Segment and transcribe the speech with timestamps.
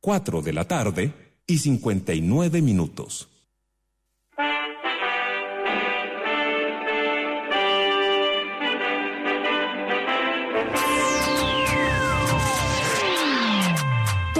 [0.00, 1.12] 4 de la tarde
[1.46, 3.28] y 59 minutos.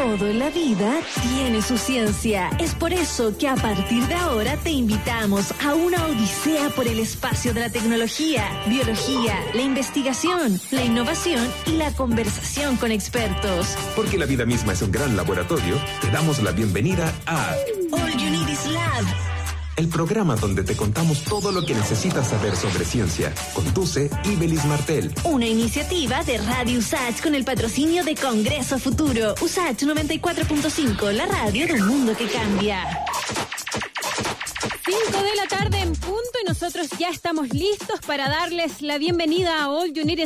[0.01, 2.49] Todo en la vida tiene su ciencia.
[2.59, 7.01] Es por eso que a partir de ahora te invitamos a una odisea por el
[7.01, 13.77] espacio de la tecnología, biología, la investigación, la innovación y la conversación con expertos.
[13.95, 17.55] Porque la vida misma es un gran laboratorio, te damos la bienvenida a
[19.77, 23.33] el programa donde te contamos todo lo que necesitas saber sobre ciencia.
[23.55, 25.15] Conduce Ibelis Martel.
[25.25, 29.35] Una iniciativa de Radio USACH con el patrocinio de Congreso Futuro.
[29.41, 32.85] USACH 94.5, la radio de un mundo que cambia.
[34.91, 39.63] 5 de la tarde en punto y nosotros ya estamos listos para darles la bienvenida
[39.63, 40.19] a All You Need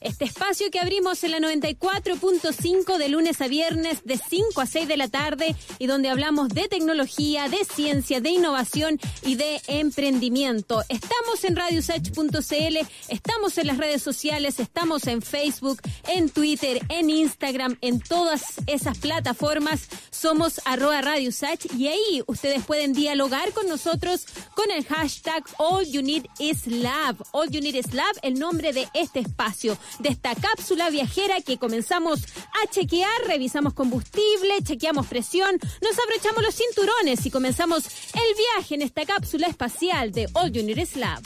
[0.00, 4.86] este espacio que abrimos en la 94.5 de lunes a viernes de 5 a 6
[4.86, 10.84] de la tarde y donde hablamos de tecnología, de ciencia, de innovación y de emprendimiento.
[10.88, 12.76] Estamos en radiosach.cl,
[13.08, 18.98] estamos en las redes sociales, estamos en Facebook, en Twitter, en Instagram, en todas esas
[18.98, 19.88] plataformas.
[20.10, 25.86] Somos arroba radiosach y ahí ustedes pueden dialogar con nosotros nosotros con el hashtag All
[25.86, 27.16] You Need Is Lab.
[27.32, 31.56] All You Need Is Lab, el nombre de este espacio, de esta cápsula viajera que
[31.56, 32.20] comenzamos
[32.62, 38.82] a chequear, revisamos combustible, chequeamos presión, nos abrochamos los cinturones y comenzamos el viaje en
[38.82, 41.22] esta cápsula espacial de All You Need Is Lab.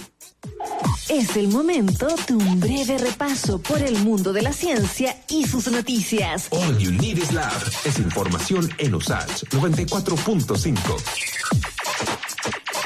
[1.09, 5.67] Es el momento de un breve repaso por el mundo de la ciencia y sus
[5.69, 6.47] noticias.
[6.51, 11.34] All You Need Is Lab es información en USACH 94.5.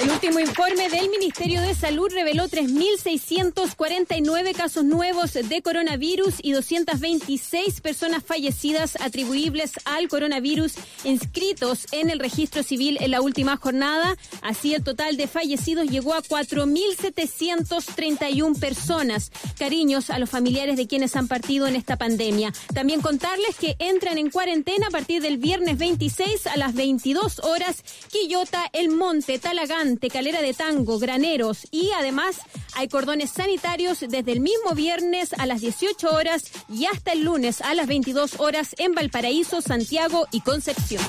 [0.00, 7.80] El último informe del Ministerio de Salud reveló 3.649 casos nuevos de coronavirus y 226
[7.80, 14.16] personas fallecidas atribuibles al coronavirus inscritos en el registro civil en la última jornada.
[14.40, 19.32] Así el total de fallecidos llegó a 4.731 personas.
[19.58, 22.52] Cariños a los familiares de quienes han partido en esta pandemia.
[22.72, 27.82] También contarles que entran en cuarentena a partir del viernes 26 a las 22 horas
[28.12, 32.36] Quillota, El Monte, Talagán, Calera de Tango, Graneros y además
[32.74, 37.60] hay cordones sanitarios desde el mismo viernes a las 18 horas y hasta el lunes
[37.62, 41.02] a las 22 horas en Valparaíso, Santiago y Concepción.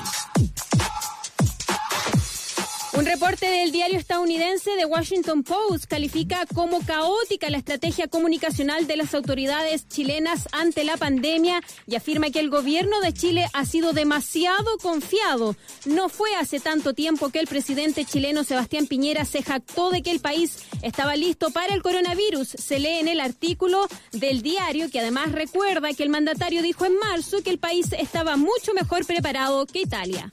[3.00, 8.98] Un reporte del diario estadounidense The Washington Post califica como caótica la estrategia comunicacional de
[8.98, 13.94] las autoridades chilenas ante la pandemia y afirma que el gobierno de Chile ha sido
[13.94, 15.56] demasiado confiado.
[15.86, 20.10] No fue hace tanto tiempo que el presidente chileno Sebastián Piñera se jactó de que
[20.10, 22.48] el país estaba listo para el coronavirus.
[22.48, 26.98] Se lee en el artículo del diario que además recuerda que el mandatario dijo en
[26.98, 30.30] marzo que el país estaba mucho mejor preparado que Italia.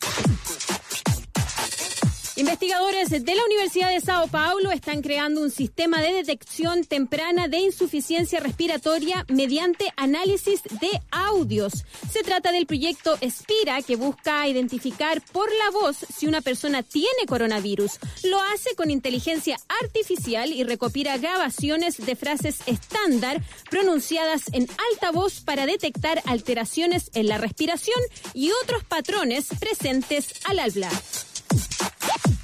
[2.38, 7.58] Investigadores de la Universidad de Sao Paulo están creando un sistema de detección temprana de
[7.58, 11.84] insuficiencia respiratoria mediante análisis de audios.
[12.12, 17.26] Se trata del proyecto Espira, que busca identificar por la voz si una persona tiene
[17.28, 17.94] coronavirus.
[18.26, 25.42] Lo hace con inteligencia artificial y recopila grabaciones de frases estándar pronunciadas en alta voz
[25.42, 28.00] para detectar alteraciones en la respiración
[28.36, 30.94] y otros patrones presentes al hablar.
[31.54, 32.37] やった!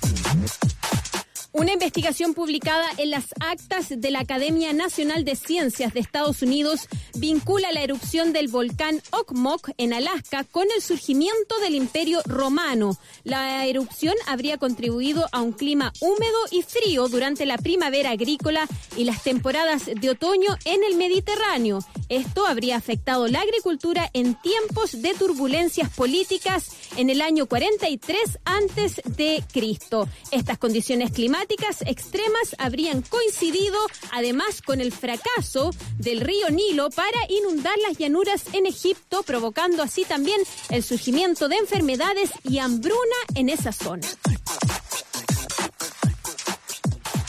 [1.56, 6.88] Una investigación publicada en las actas de la Academia Nacional de Ciencias de Estados Unidos
[7.14, 12.98] vincula la erupción del volcán Okmok en Alaska con el surgimiento del Imperio Romano.
[13.24, 19.04] La erupción habría contribuido a un clima húmedo y frío durante la primavera agrícola y
[19.04, 21.86] las temporadas de otoño en el Mediterráneo.
[22.10, 29.02] Esto habría afectado la agricultura en tiempos de turbulencias políticas en el año 43 antes
[29.06, 30.10] de Cristo.
[30.32, 31.43] Estas condiciones climáticas
[31.86, 33.78] extremas habrían coincidido
[34.12, 40.06] además con el fracaso del río Nilo para inundar las llanuras en Egipto, provocando así
[40.06, 40.40] también
[40.70, 44.08] el surgimiento de enfermedades y hambruna en esa zona.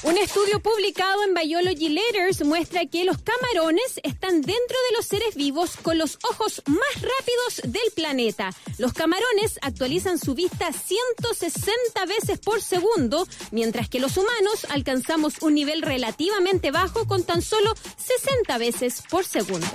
[0.05, 5.35] Un estudio publicado en Biology Letters muestra que los camarones están dentro de los seres
[5.35, 8.51] vivos con los ojos más rápidos del planeta.
[8.77, 15.55] Los camarones actualizan su vista 160 veces por segundo, mientras que los humanos alcanzamos un
[15.55, 19.67] nivel relativamente bajo con tan solo 60 veces por segundo.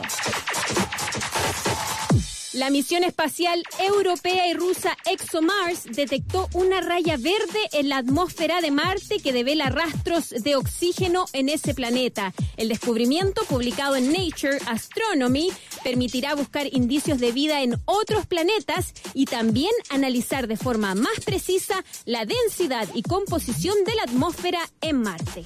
[2.53, 8.71] La misión espacial europea y rusa ExoMars detectó una raya verde en la atmósfera de
[8.71, 12.33] Marte que devela rastros de oxígeno en ese planeta.
[12.57, 15.51] El descubrimiento, publicado en Nature Astronomy,
[15.83, 21.85] permitirá buscar indicios de vida en otros planetas y también analizar de forma más precisa
[22.05, 25.45] la densidad y composición de la atmósfera en Marte.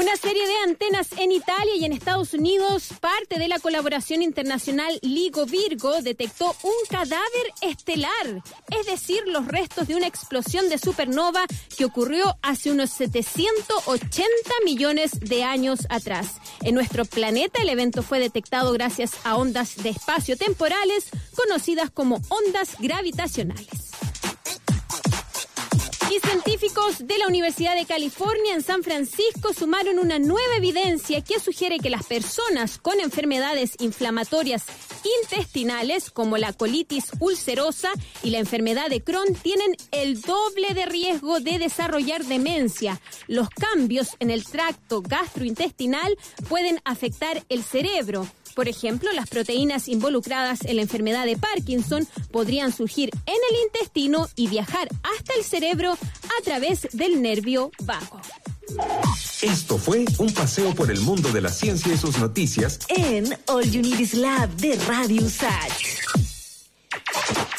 [0.00, 4.98] Una serie de antenas en Italia y en Estados Unidos, parte de la colaboración internacional
[5.02, 7.20] Ligo Virgo, detectó un cadáver
[7.60, 8.42] estelar,
[8.80, 11.44] es decir, los restos de una explosión de supernova
[11.76, 14.30] que ocurrió hace unos 780
[14.64, 16.28] millones de años atrás.
[16.62, 22.22] En nuestro planeta el evento fue detectado gracias a ondas de espacio temporales conocidas como
[22.30, 23.89] ondas gravitacionales.
[26.10, 31.38] Y científicos de la Universidad de California en San Francisco sumaron una nueva evidencia que
[31.38, 34.64] sugiere que las personas con enfermedades inflamatorias
[35.22, 37.90] intestinales como la colitis ulcerosa
[38.24, 43.00] y la enfermedad de Crohn tienen el doble de riesgo de desarrollar demencia.
[43.28, 46.18] Los cambios en el tracto gastrointestinal
[46.48, 48.26] pueden afectar el cerebro.
[48.54, 54.28] Por ejemplo, las proteínas involucradas en la enfermedad de Parkinson podrían surgir en el intestino
[54.36, 58.20] y viajar hasta el cerebro a través del nervio vago.
[59.42, 63.68] Esto fue un paseo por el mundo de la ciencia y sus noticias en All
[63.70, 66.10] You Need Is Lab de Radio Sach.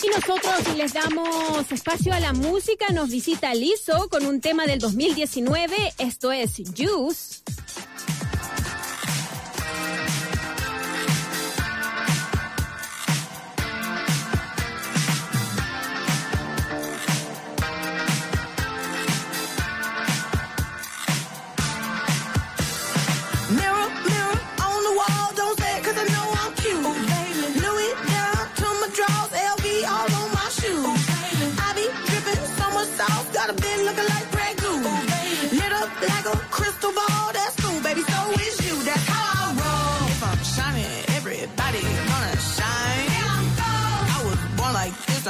[0.04, 2.88] Y nosotros les damos espacio a la música.
[2.92, 5.94] Nos visita Lizo con un tema del 2019.
[6.00, 7.42] Esto es Juice.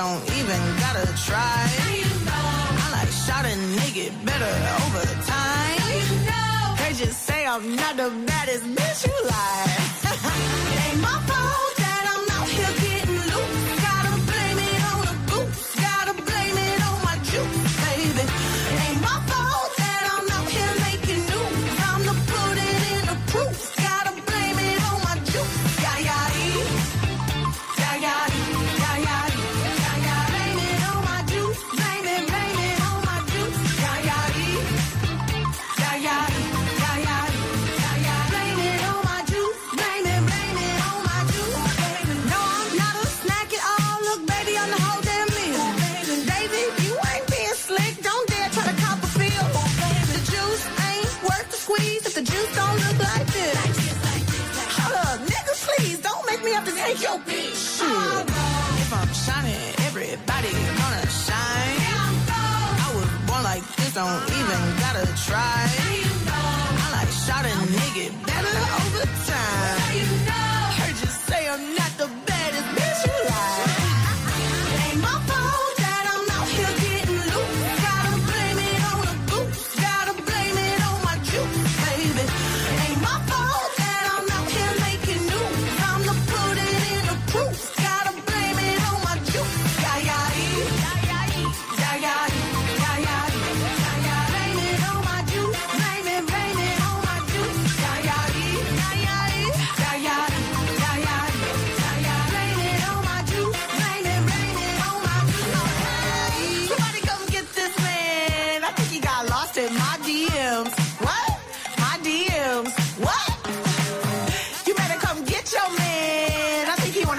[0.01, 1.61] Don't even gotta try.
[2.83, 6.75] I like shot and naked better over time.
[6.79, 9.60] They just say I'm not the baddest bitch you like.
[57.01, 57.81] Your bitch.
[58.83, 61.79] If I'm shining, everybody gonna shine.
[62.85, 65.65] I was born like this, don't even gotta try.
[66.29, 69.79] I like shot a nigga better over time.
[70.77, 71.70] Heard you say I'm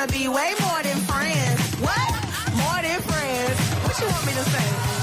[0.03, 1.61] wanna be way more than friends.
[1.81, 2.13] What?
[2.57, 3.59] More than friends.
[3.85, 5.02] What you want me to say?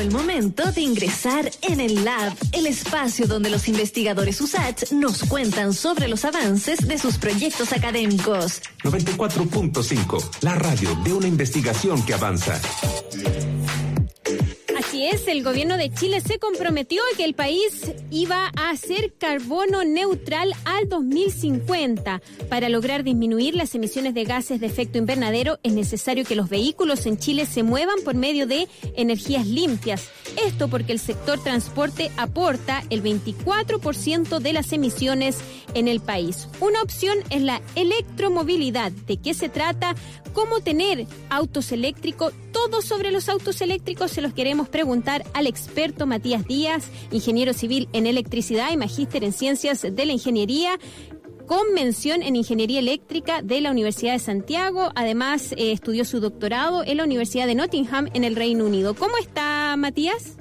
[0.00, 5.74] El momento de ingresar en el Lab, el espacio donde los investigadores USACH nos cuentan
[5.74, 8.62] sobre los avances de sus proyectos académicos.
[8.82, 12.58] 94.5, la radio de una investigación que avanza.
[15.02, 19.82] Es, el gobierno de Chile se comprometió a que el país iba a ser carbono
[19.82, 22.20] neutral al 2050.
[22.50, 27.06] Para lograr disminuir las emisiones de gases de efecto invernadero es necesario que los vehículos
[27.06, 30.10] en Chile se muevan por medio de energías limpias.
[30.46, 35.38] Esto porque el sector transporte aporta el 24% de las emisiones
[35.72, 36.46] en el país.
[36.60, 38.92] Una opción es la electromovilidad.
[38.92, 39.94] ¿De qué se trata?
[40.34, 42.34] ¿Cómo tener autos eléctricos?
[42.52, 44.89] Todo sobre los autos eléctricos se los queremos preguntar
[45.34, 50.78] al experto Matías Díaz, ingeniero civil en electricidad y magíster en ciencias de la ingeniería
[51.46, 54.90] con mención en Ingeniería Eléctrica de la Universidad de Santiago.
[54.96, 58.94] Además, eh, estudió su doctorado en la Universidad de Nottingham en el Reino Unido.
[58.94, 60.36] ¿Cómo está, Matías?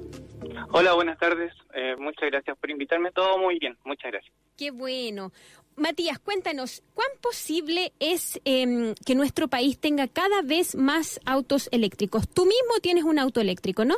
[0.72, 1.54] Hola, buenas tardes.
[1.76, 3.12] Eh, muchas gracias por invitarme.
[3.12, 3.78] Todo muy bien.
[3.86, 4.34] Muchas gracias.
[4.58, 5.32] Qué bueno.
[5.76, 12.28] Matías, cuéntanos, ¿cuán posible es em, que nuestro país tenga cada vez más autos eléctricos?
[12.28, 13.96] Tú mismo tienes un auto eléctrico, ¿no?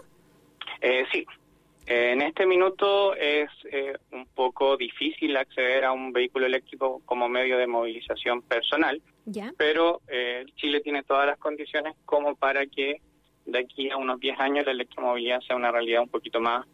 [0.82, 1.26] Eh, sí.
[1.88, 7.28] Eh, en este minuto es eh, un poco difícil acceder a un vehículo eléctrico como
[7.28, 9.52] medio de movilización personal, Ya.
[9.58, 13.02] pero eh, Chile tiene todas las condiciones como para que
[13.46, 16.66] de aquí a unos 10 años la electromovilidad sea una realidad un poquito más,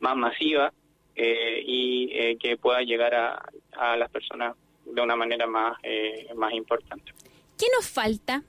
[0.00, 0.72] más masiva
[1.14, 3.42] eh, y eh, que pueda llegar a,
[3.72, 7.12] a las personas de una manera más, eh, más importante.
[7.58, 8.42] ¿Qué nos falta?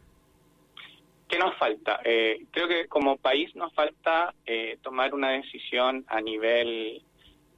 [1.27, 1.99] ¿Qué nos falta?
[2.05, 7.01] Eh, creo que como país nos falta eh, tomar una decisión a nivel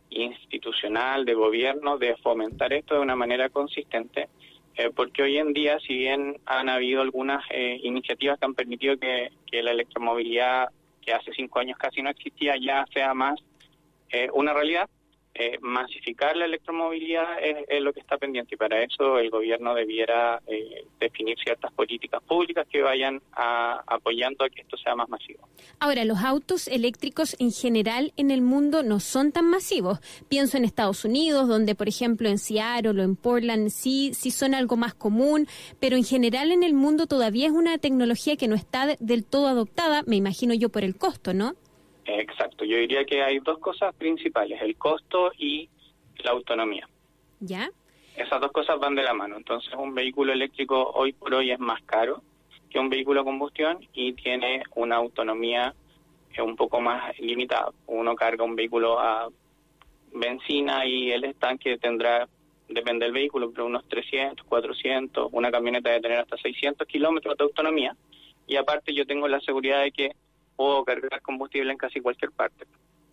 [0.09, 4.29] institucional, de gobierno, de fomentar esto de una manera consistente,
[4.75, 8.97] eh, porque hoy en día, si bien han habido algunas eh, iniciativas que han permitido
[8.97, 10.69] que, que la electromovilidad,
[11.01, 13.39] que hace cinco años casi no existía, ya sea más
[14.09, 14.89] eh, una realidad,
[15.39, 20.41] eh, masificar la electromovilidad es, lo que está pendiente y para eso el gobierno debiera
[20.47, 25.47] eh, definir ciertas políticas públicas que vayan a- apoyando a que esto sea más masivo.
[25.79, 29.99] Ahora, los autos eléctricos en general en el mundo no son tan masivos.
[30.27, 34.53] Pienso en Estados Unidos, donde por ejemplo en Seattle o en Portland sí, sí son
[34.53, 35.47] algo más común,
[35.79, 39.23] pero en general en el mundo todavía es una tecnología que no está de- del
[39.23, 41.55] todo adoptada, me imagino yo por el costo, ¿no?
[42.17, 45.69] Exacto, yo diría que hay dos cosas principales, el costo y
[46.23, 46.87] la autonomía.
[47.39, 47.69] ¿Ya?
[48.15, 49.37] Esas dos cosas van de la mano.
[49.37, 52.23] Entonces, un vehículo eléctrico hoy por hoy es más caro
[52.69, 55.73] que un vehículo a combustión y tiene una autonomía
[56.33, 57.71] eh, un poco más limitada.
[57.85, 59.29] Uno carga un vehículo a
[60.11, 62.27] benzina y el estanque tendrá,
[62.67, 67.43] depende del vehículo, pero unos 300, 400, una camioneta debe tener hasta 600 kilómetros de
[67.43, 67.95] autonomía.
[68.47, 70.11] Y aparte yo tengo la seguridad de que
[70.59, 72.65] puedo cargar combustible en casi cualquier parte.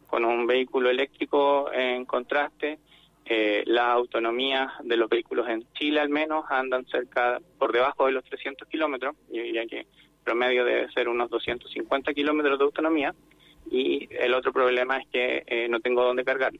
[0.09, 2.81] Con un vehículo eléctrico en contraste,
[3.25, 8.12] eh, las autonomías de los vehículos en Chile al menos andan cerca, por debajo de
[8.12, 9.87] los 300 kilómetros, yo diría que
[10.25, 13.15] promedio debe ser unos 250 kilómetros de autonomía,
[13.71, 16.59] y el otro problema es que eh, no tengo dónde cargarlo.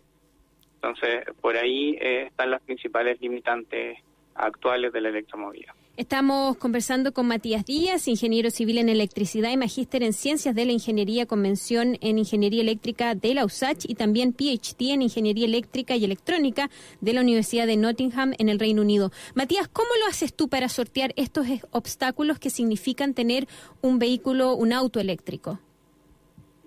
[0.76, 3.99] Entonces, por ahí eh, están las principales limitantes
[4.37, 5.75] actuales de la electromovilidad.
[5.96, 10.72] Estamos conversando con Matías Díaz, ingeniero civil en electricidad y magíster en ciencias de la
[10.72, 15.96] ingeniería con mención en ingeniería eléctrica de la USACH y también PhD en ingeniería eléctrica
[15.96, 16.68] y electrónica
[17.00, 19.10] de la Universidad de Nottingham en el Reino Unido.
[19.34, 23.46] Matías, ¿cómo lo haces tú para sortear estos obstáculos que significan tener
[23.80, 25.60] un vehículo, un auto eléctrico?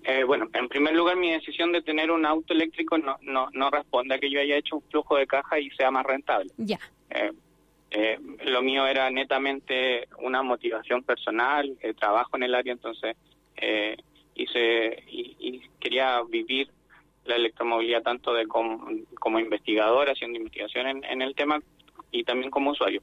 [0.02, 3.70] Eh, bueno, en primer lugar, mi decisión de tener un auto eléctrico no, no, no
[3.70, 6.50] responde a que yo haya hecho un flujo de caja y sea más rentable.
[6.56, 6.80] Ya.
[7.10, 7.30] Eh,
[7.90, 13.16] eh, lo mío era netamente una motivación personal, eh, trabajo en el área, entonces
[13.56, 13.96] eh,
[14.34, 16.68] hice y, y quería vivir
[17.24, 21.60] la electromovilidad tanto de como, como investigador, haciendo investigación en, en el tema
[22.10, 23.02] y también como usuario.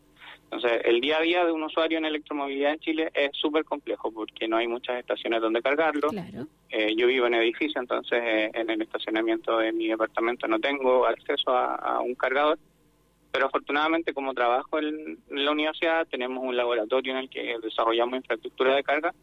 [0.49, 4.11] Entonces, el día a día de un usuario en electromovilidad en Chile es súper complejo
[4.13, 6.07] porque no hay muchas estaciones donde cargarlo.
[6.07, 6.47] Claro.
[6.69, 11.05] Eh, yo vivo en edificio, entonces eh, en el estacionamiento de mi departamento no tengo
[11.05, 12.57] acceso a, a un cargador.
[13.37, 18.75] Pero afortunadamente, como trabajo en, la universidad, tenemos un laboratorio en el que desarrollamos infraestructura
[18.75, 19.13] de carga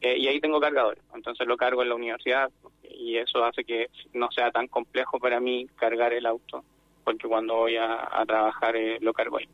[0.00, 1.04] eh, y ahí tengo cargadores.
[1.14, 2.50] Entonces lo cargo en la universidad
[2.82, 6.64] y eso hace que no sea tan complejo para mí cargar el auto,
[7.04, 9.48] porque cuando voy a, a trabajar eh, lo cargo ahí.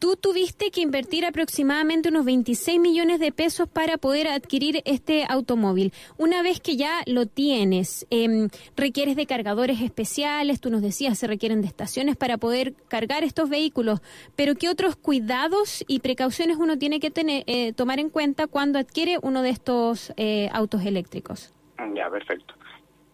[0.00, 5.92] Tú tuviste que invertir aproximadamente unos 26 millones de pesos para poder adquirir este automóvil.
[6.16, 11.26] Una vez que ya lo tienes, eh, requieres de cargadores especiales, tú nos decías, se
[11.26, 14.00] requieren de estaciones para poder cargar estos vehículos,
[14.36, 18.78] pero ¿qué otros cuidados y precauciones uno tiene que tener, eh, tomar en cuenta cuando
[18.78, 21.52] adquiere uno de estos eh, autos eléctricos?
[21.94, 22.54] Ya, perfecto.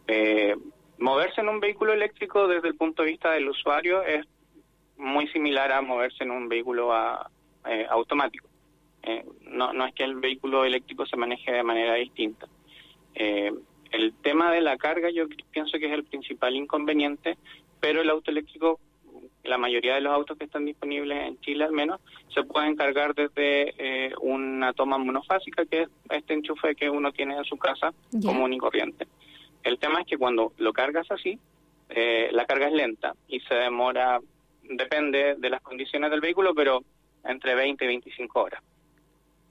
[0.06, 0.54] Eh,
[0.98, 4.24] moverse en un vehículo eléctrico desde el punto de vista del usuario es
[4.98, 7.30] muy similar a moverse en un vehículo a-
[7.68, 8.48] eh, automático.
[9.02, 12.46] Eh, no, no es que el vehículo eléctrico se maneje de manera distinta.
[13.14, 13.52] Eh,
[13.92, 17.36] el tema de la carga yo pienso que es el principal inconveniente,
[17.80, 18.80] pero el auto eléctrico,
[19.44, 22.00] la mayoría de los autos que están disponibles en Chile al menos,
[22.34, 27.36] se pueden cargar desde eh, una toma monofásica, que es este enchufe que uno tiene
[27.36, 27.92] en su casa
[28.28, 29.06] común y corriente.
[29.62, 31.38] El tema es que cuando lo cargas así,
[31.88, 34.20] eh, la carga es lenta y se demora,
[34.70, 36.82] depende de las condiciones del vehículo, pero
[37.24, 38.62] entre 20 y 25 horas.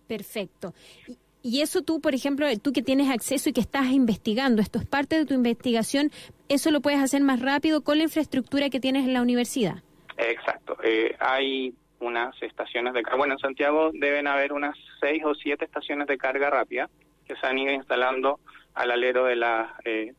[0.08, 0.74] Perfecto.
[1.08, 4.80] Y, y eso tú, por ejemplo, tú que tienes acceso y que estás investigando, esto
[4.80, 6.12] es parte de tu investigación,
[6.50, 9.84] eso lo puedes hacer más rápido con la infraestructura que tienes en la universidad.
[10.18, 10.78] Exacto.
[10.84, 13.18] Eh, hay unas estaciones de carga.
[13.18, 16.90] Bueno, en Santiago deben haber unas seis o siete estaciones de carga rápida
[17.28, 18.40] que se han ido instalando
[18.74, 20.14] al alero de la eh,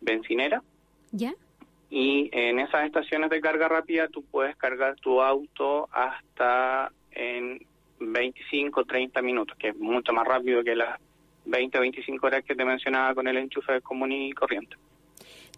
[0.00, 0.62] bencinera.
[1.10, 1.34] ¿Ya?
[1.90, 7.60] Y en esas estaciones de carga rápida tú puedes cargar tu auto hasta en
[7.98, 11.00] 25, 30 minutos, que es mucho más rápido que las
[11.46, 14.76] 20 o 25 horas que te mencionaba con el enchufe común y corriente.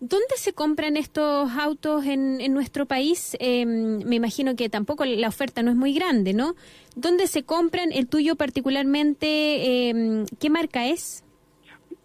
[0.00, 3.36] ¿Dónde se compran estos autos en, en nuestro país?
[3.38, 6.54] Eh, me imagino que tampoco la oferta no es muy grande, ¿no?
[6.96, 7.92] ¿Dónde se compran?
[7.92, 9.26] El tuyo particularmente,
[9.90, 11.22] eh, ¿qué marca es?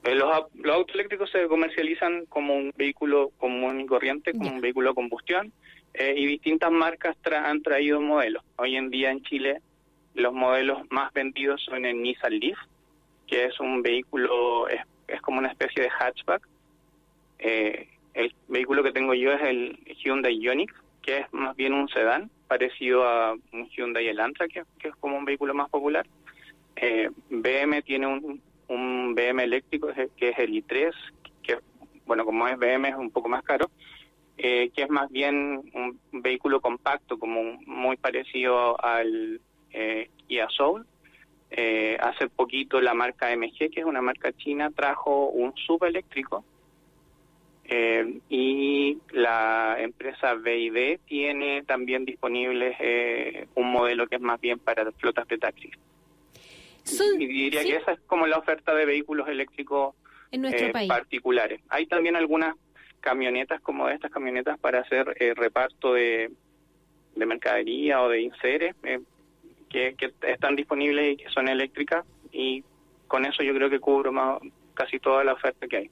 [0.05, 4.61] Eh, Los, los autos eléctricos se comercializan como un vehículo común y corriente, como un
[4.61, 5.51] vehículo de combustión,
[5.93, 8.43] eh, y distintas marcas tra- han traído modelos.
[8.57, 9.61] Hoy en día en Chile
[10.13, 12.57] los modelos más vendidos son el Nissan Leaf,
[13.27, 16.47] que es un vehículo, es, es como una especie de hatchback.
[17.39, 20.71] Eh, el vehículo que tengo yo es el Hyundai Ioniq,
[21.01, 25.17] que es más bien un sedán, parecido a un Hyundai Elantra, que, que es como
[25.17, 26.05] un vehículo más popular.
[26.75, 30.93] Eh, BM tiene un, un BM eléctrico que es- el i3,
[31.43, 31.59] que
[32.05, 33.69] bueno, como es BM es un poco más caro,
[34.37, 39.39] eh, que es más bien un vehículo compacto, como muy parecido al
[39.71, 40.85] eh, Kia Soul.
[41.51, 46.43] Eh, hace poquito la marca MG, que es una marca china, trajo un subeléctrico
[47.67, 54.59] eh, y la empresa BID tiene también disponible eh, un modelo que es más bien
[54.59, 55.71] para flotas de taxis.
[56.85, 59.95] Son- Y diría sí, que esa es como la oferta de vehículos eléctricos
[60.31, 60.87] en nuestro eh, país.
[60.89, 61.61] particulares.
[61.69, 62.55] Hay también algunas
[63.01, 66.31] camionetas como estas camionetas para hacer eh, reparto de,
[67.15, 68.99] de mercadería o de inseres eh,
[69.69, 72.63] que, que están disponibles y que son eléctricas y
[73.07, 74.39] con eso yo creo que cubro más,
[74.73, 75.91] casi toda la oferta que hay.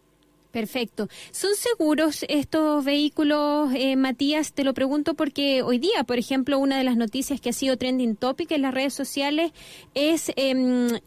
[0.54, 1.08] Perfecto.
[1.32, 4.54] ¿Son seguros estos vehículos, eh, Matías?
[4.54, 7.76] Te lo pregunto porque hoy día, por ejemplo, una de las noticias que ha sido
[7.76, 9.52] trending topic en las redes sociales
[9.96, 11.02] es el-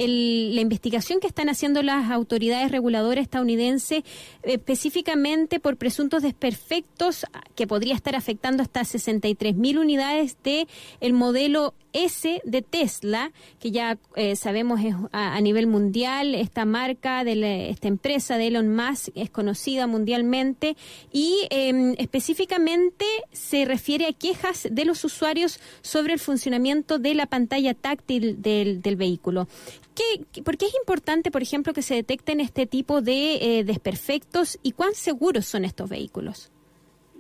[0.53, 4.03] la investigación que están haciendo las autoridades reguladoras estadounidenses
[4.43, 10.67] específicamente por presuntos desperfectos que podría estar afectando hasta 63 mil unidades de
[11.01, 11.73] el modelo
[12.05, 17.89] S de Tesla, que ya eh, sabemos es a, nivel mundial, esta marca de esta
[17.89, 20.77] empresa de Elon Musk es conocida mundialmente
[21.13, 27.27] y eh, específicamente se refiere a quejas de los usuarios sobre el funcionamiento de la
[27.27, 29.49] pantalla táctil del, del vehículo.
[29.95, 33.65] ¿Qué, qué- ¿Por qué es importante, por ejemplo, que se detecten este tipo de eh,
[33.65, 36.53] desperfectos y cuán seguros son estos vehículos?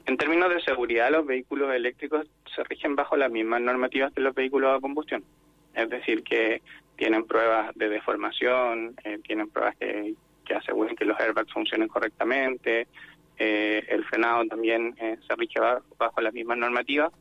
[0.04, 2.26] En términos de seguridad, los vehículos eléctricos
[2.56, 5.22] se rigen bajo las mismas normativas que los vehículos a combustión.
[5.74, 6.62] Es decir, que
[6.96, 10.14] tienen pruebas de deformación, eh, tienen pruebas que,
[10.44, 12.88] que aseguren que los airbags funcionen correctamente,
[13.38, 17.12] eh, el frenado también eh, se rige ba- bajo las mismas normativas.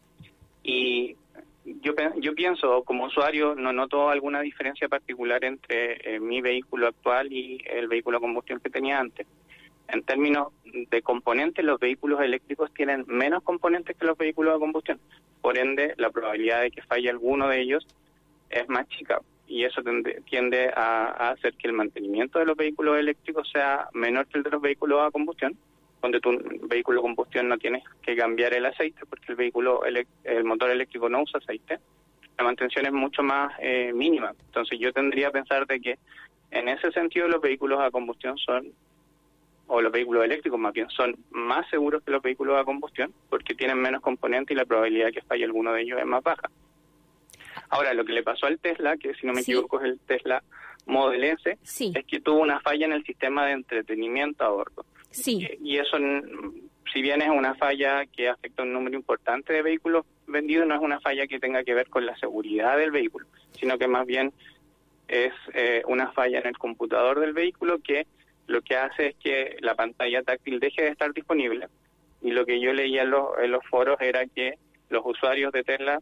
[0.63, 1.17] Y
[1.65, 7.61] yo, yo pienso, como usuario, no noto alguna diferencia particular entre mi vehículo actual y
[7.65, 9.27] el vehículo a combustión que tenía antes.
[9.87, 14.99] En términos de componentes, los vehículos eléctricos tienen menos componentes que los vehículos a combustión.
[15.41, 17.85] Por ende, la probabilidad de que falle alguno de ellos
[18.49, 22.97] es más chica y eso tende, tiende a, hacer que el mantenimiento de los vehículos
[22.97, 25.55] eléctricos sea menor que el de los vehículos a combustión.
[26.01, 30.43] Donde tu vehículo a combustión no tienes que cambiar el aceite porque el vehículo el
[30.43, 31.79] motor eléctrico no usa aceite.
[32.37, 34.33] La mantención es mucho más eh, mínima.
[34.47, 35.97] Entonces yo tendría a pensar de que
[36.51, 38.71] en ese sentido los vehículos a combustión son
[39.67, 43.55] o los vehículos eléctricos más bien son más seguros que los vehículos a combustión porque
[43.55, 46.49] tienen menos componentes y la probabilidad de que falle alguno de ellos es más baja.
[47.69, 49.51] Ahora, lo que le pasó al Tesla, que si no me Sí.
[49.51, 50.43] equivoco es el Tesla
[50.85, 54.85] Model S, Sí, es que tuvo una falla en el sistema de entretenimiento a bordo.
[55.09, 55.47] sí.
[55.61, 55.97] Y, y eso,
[56.93, 60.75] si bien es una falla que afecta a un número importante de vehículos vendidos, no
[60.75, 63.25] es una falla que tenga que ver con la seguridad del vehículo,
[63.59, 64.31] sino que más bien
[65.07, 68.05] es eh, una falla en el computador del vehículo que
[68.47, 71.67] lo que hace es que la pantalla táctil deje de estar disponible.
[72.21, 74.57] Y lo que yo leía en los, en los foros era que
[74.89, 75.99] los usuarios de Tesla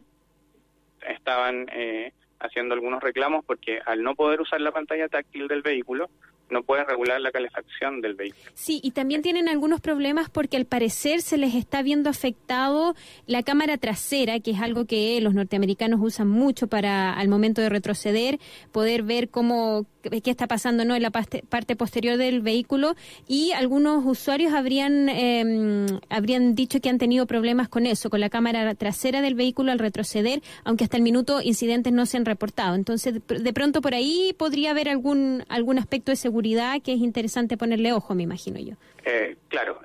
[1.06, 6.08] estaban eh, haciendo algunos reclamos porque al no poder usar la pantalla táctil del vehículo,
[6.50, 8.50] no puede regular la calefacción del vehículo.
[8.54, 12.94] Sí, y también tienen algunos problemas porque al parecer se les está viendo afectado
[13.26, 17.68] la cámara trasera, que es algo que los norteamericanos usan mucho para al momento de
[17.68, 18.38] retroceder,
[18.72, 19.86] poder ver cómo
[20.22, 21.42] qué está pasando no en la parte,
[21.76, 22.94] posterior del vehículo
[23.26, 28.28] y algunos usuarios habrían em, habrían dicho que han tenido problemas con eso, con la
[28.28, 32.74] cámara trasera del vehículo al retroceder, aunque hasta el minuto incidentes no se han reportado.
[32.74, 36.33] Entonces, de pronto por ahí podría haber algún algún aspecto de seguridad
[36.82, 38.74] que es interesante ponerle ojo, me imagino yo.
[39.04, 39.80] Eh, claro,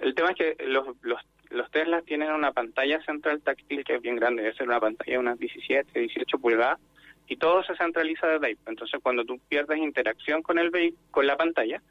[0.00, 1.20] el tema es que los, los,
[1.50, 5.12] los Teslas tienen una pantalla central táctil que es bien grande, debe ser una pantalla
[5.12, 6.78] de unas 17, 18 pulgadas,
[7.26, 8.56] y todo se centraliza desde ahí.
[8.66, 11.82] Entonces, cuando tú pierdes interacción con el con la pantalla,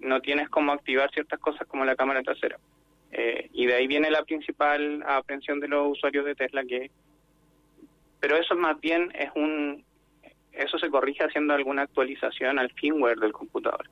[0.00, 2.58] no tienes cómo activar ciertas cosas como la cámara trasera.
[3.12, 6.90] Eh, y de ahí viene la principal aprehensión de los usuarios de Tesla que
[8.24, 9.84] pero eso más bien es un
[10.56, 13.88] eso se corrige haciendo alguna actualización al firmware del computador.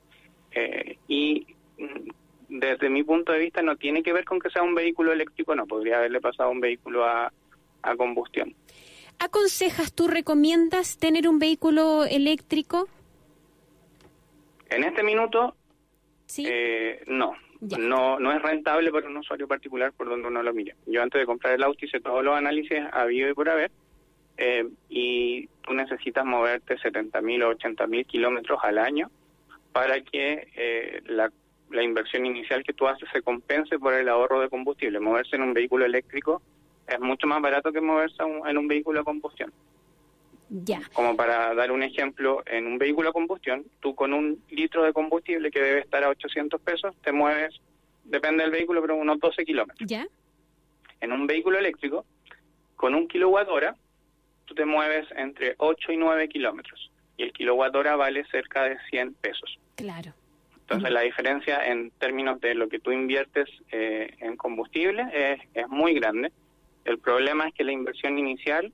[0.52, 1.46] Eh, y
[1.78, 2.10] mm,
[2.48, 5.54] desde mi punto de vista no tiene que ver con que sea un vehículo eléctrico,
[5.54, 7.32] no, podría haberle pasado un vehículo a,
[7.82, 8.54] a combustión.
[9.18, 12.88] ¿Aconsejas, tú recomiendas tener un vehículo eléctrico?
[14.68, 15.54] En este minuto,
[16.26, 16.44] ¿Sí?
[16.48, 17.34] eh, no.
[17.78, 20.74] No, no es rentable para un usuario particular por donde uno lo mire.
[20.86, 23.70] Yo antes de comprar el auto hice todos los análisis habido y por haber
[24.36, 29.10] eh, y tú necesitas moverte 70.000 o 80.000 kilómetros al año
[29.72, 31.30] para que eh, la,
[31.70, 35.00] la inversión inicial que tú haces se compense por el ahorro de combustible.
[35.00, 36.42] Moverse en un vehículo eléctrico
[36.86, 39.52] es mucho más barato que moverse en un vehículo de combustión.
[40.48, 40.82] Ya.
[40.92, 44.92] Como para dar un ejemplo, en un vehículo de combustión, tú con un litro de
[44.92, 47.58] combustible que debe estar a 800 pesos, te mueves,
[48.04, 49.88] depende del vehículo, pero unos 12 kilómetros.
[49.88, 50.06] Ya.
[51.00, 52.04] En un vehículo eléctrico,
[52.76, 53.76] con un kilowatt hora,
[54.52, 58.76] tú te mueves entre 8 y 9 kilómetros y el kilowatt hora vale cerca de
[58.90, 59.58] 100 pesos.
[59.76, 60.12] Claro.
[60.60, 65.68] Entonces la diferencia en términos de lo que tú inviertes eh, en combustible es, es
[65.68, 66.32] muy grande.
[66.84, 68.72] El problema es que la inversión inicial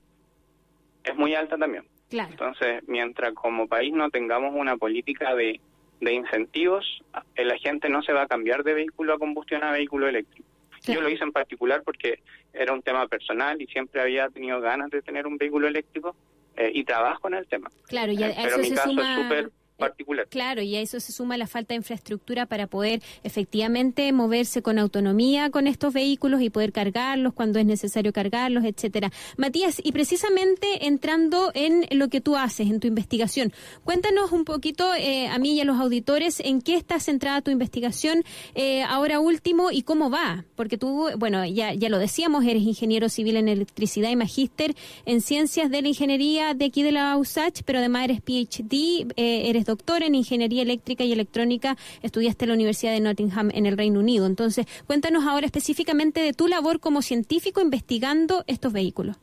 [1.03, 1.85] es muy alta también.
[2.09, 2.31] Claro.
[2.31, 5.61] Entonces, mientras como país no tengamos una política de,
[6.01, 7.03] de incentivos,
[7.35, 10.47] la gente no se va a cambiar de vehículo a combustión a vehículo eléctrico.
[10.85, 12.19] Yo lo hice en particular porque
[12.53, 16.15] era un tema personal y siempre había tenido ganas de tener un vehículo eléctrico
[16.55, 17.69] eh, y trabajo en el tema.
[17.87, 20.27] Claro, y eh, pero mi caso es súper particular.
[20.29, 24.77] Claro, y a eso se suma la falta de infraestructura para poder efectivamente moverse con
[24.77, 29.11] autonomía con estos vehículos y poder cargarlos cuando es necesario cargarlos, etcétera.
[29.37, 34.93] Matías, y precisamente entrando en lo que tú haces, en tu investigación, cuéntanos un poquito
[34.95, 38.23] eh, a mí y a los auditores en qué está centrada tu investigación
[38.55, 43.07] eh, ahora último y cómo va, porque tú, bueno, ya, ya lo decíamos, eres ingeniero
[43.09, 47.61] civil en electricidad y magíster en ciencias de la ingeniería de aquí de la USACH,
[47.65, 52.55] pero además eres PhD, eh, eres doctor en Ingeniería Eléctrica y Electrónica, estudiaste en la
[52.55, 54.25] Universidad de Nottingham en el Reino Unido.
[54.25, 59.17] Entonces, cuéntanos ahora específicamente de tu labor como científico investigando estos vehículos.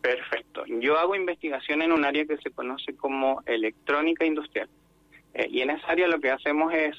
[0.00, 0.64] Perfecto.
[0.80, 4.68] Yo hago investigación en un área que se conoce como electrónica industrial.
[5.34, 6.96] Eh, y en esa área lo que hacemos es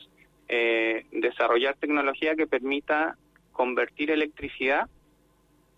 [0.50, 3.16] eh, desarrollar tecnología que permita
[3.54, 4.90] convertir electricidad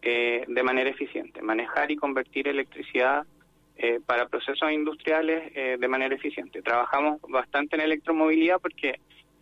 [0.01, 3.27] eh, de manera eficiente, manejar y convertir electricidad
[3.77, 6.61] eh, para procesos industriales eh, de manera eficiente.
[6.61, 8.99] Trabajamos bastante en electromovilidad porque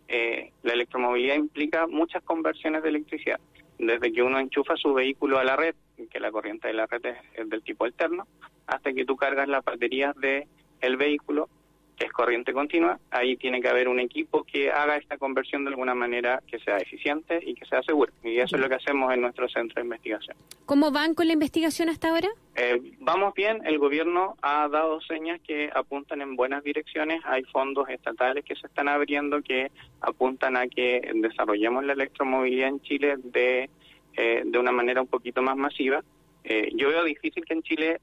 [0.08, 3.38] eh, la electromovilidad implica muchas conversiones de electricidad,
[3.78, 5.76] desde que uno enchufa su vehículo a la red,
[6.10, 8.26] que la corriente de la red es, del tipo alterno,
[8.66, 10.48] hasta que tú cargas las baterías del
[10.80, 11.48] el vehículo
[11.96, 15.70] que es corriente continua, ahí tiene que haber un equipo que haga esta conversión de
[15.70, 18.12] alguna manera que sea eficiente y que sea segura.
[18.22, 20.36] Y eso es lo que hacemos en nuestro centro de investigación.
[20.66, 22.28] ¿Cómo van con la investigación hasta ahora?
[22.56, 27.88] Eh, vamos bien, el gobierno ha dado señas que apuntan en buenas direcciones, hay fondos
[27.88, 33.70] estatales que se están abriendo que apuntan a que desarrollemos la electromovilidad en Chile de,
[34.16, 36.02] eh, de una manera un poquito más masiva.
[36.44, 38.00] Eh, yo veo difícil que en Chile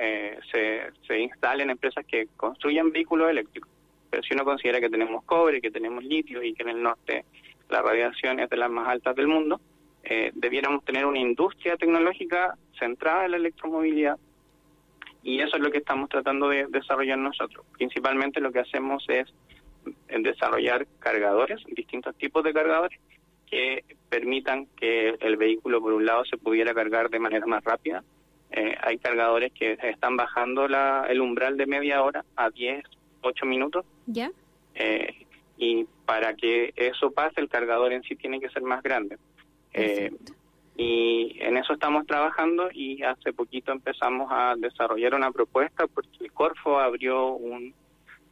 [0.00, 0.38] eh,
[1.06, 3.70] se, instalen empresas que construyan vehículos eléctricos.
[4.10, 7.24] Pero si uno considera que tenemos cobre, que tenemos litio y que en el norte
[7.68, 9.60] la radiación es de las más altas del mundo,
[10.04, 14.16] eh, debiéramos tener una industria tecnológica centrada en la electromovilidad
[15.22, 17.66] y eso es lo que estamos tratando de desarrollar nosotros.
[17.72, 19.26] Principalmente lo que hacemos es
[20.08, 22.98] desarrollar cargadores, distintos tipos de cargadores
[23.50, 28.02] que permitan que el vehículo por un lado se pudiera cargar de manera más rápida
[28.50, 32.84] eh, hay cargadores que están bajando la, el umbral de media hora a 10,
[33.22, 33.84] 8 minutos.
[34.06, 34.30] ¿Ya?
[34.74, 35.26] Eh,
[35.58, 39.18] y para que eso pase el cargador en sí tiene que ser más grande.
[39.74, 40.12] Eh,
[40.76, 46.32] y en eso estamos trabajando y hace poquito empezamos a desarrollar una propuesta porque el
[46.32, 47.74] Corfo abrió un,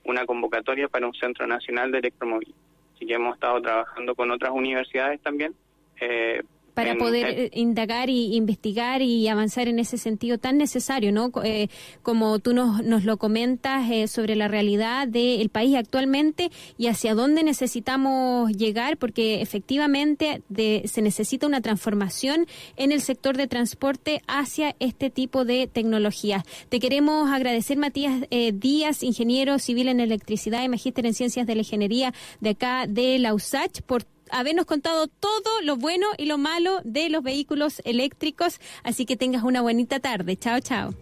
[0.04, 2.56] una convocatoria para un Centro Nacional de Electromovilidad.
[2.94, 5.54] Así que hemos estado trabajando con otras universidades también
[6.00, 6.42] eh,
[6.76, 11.10] para en- poder eh, eh, indagar y investigar y avanzar en ese sentido tan necesario,
[11.10, 11.32] ¿no?
[11.42, 11.68] Eh,
[12.02, 17.14] como tú nos, nos lo comentas eh, sobre la realidad del país actualmente y hacia
[17.14, 24.20] dónde necesitamos llegar, porque efectivamente de- se necesita una transformación en el sector de transporte
[24.28, 26.42] hacia este tipo de tecnologías.
[26.68, 31.54] Te queremos agradecer, Matías eh, Díaz, ingeniero civil en electricidad y magíster en ciencias de
[31.54, 36.38] la ingeniería de acá de la USACH, por habernos contado todo lo bueno y lo
[36.38, 38.60] malo de los vehículos eléctricos.
[38.82, 40.36] Así que tengas una bonita tarde.
[40.36, 40.94] Chao, chao.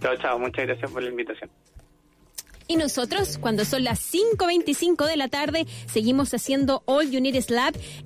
[0.00, 0.38] Chao, chao.
[0.38, 1.50] Muchas gracias por la invitación.
[2.68, 7.46] Y nosotros, cuando son las 5.25 de la tarde, seguimos haciendo All You Need is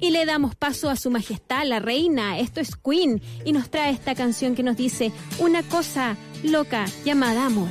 [0.01, 2.39] y le damos paso a su majestad, la reina.
[2.39, 7.47] Esto es Queen y nos trae esta canción que nos dice una cosa loca llamada
[7.47, 7.71] amor.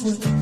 [0.00, 0.39] foot.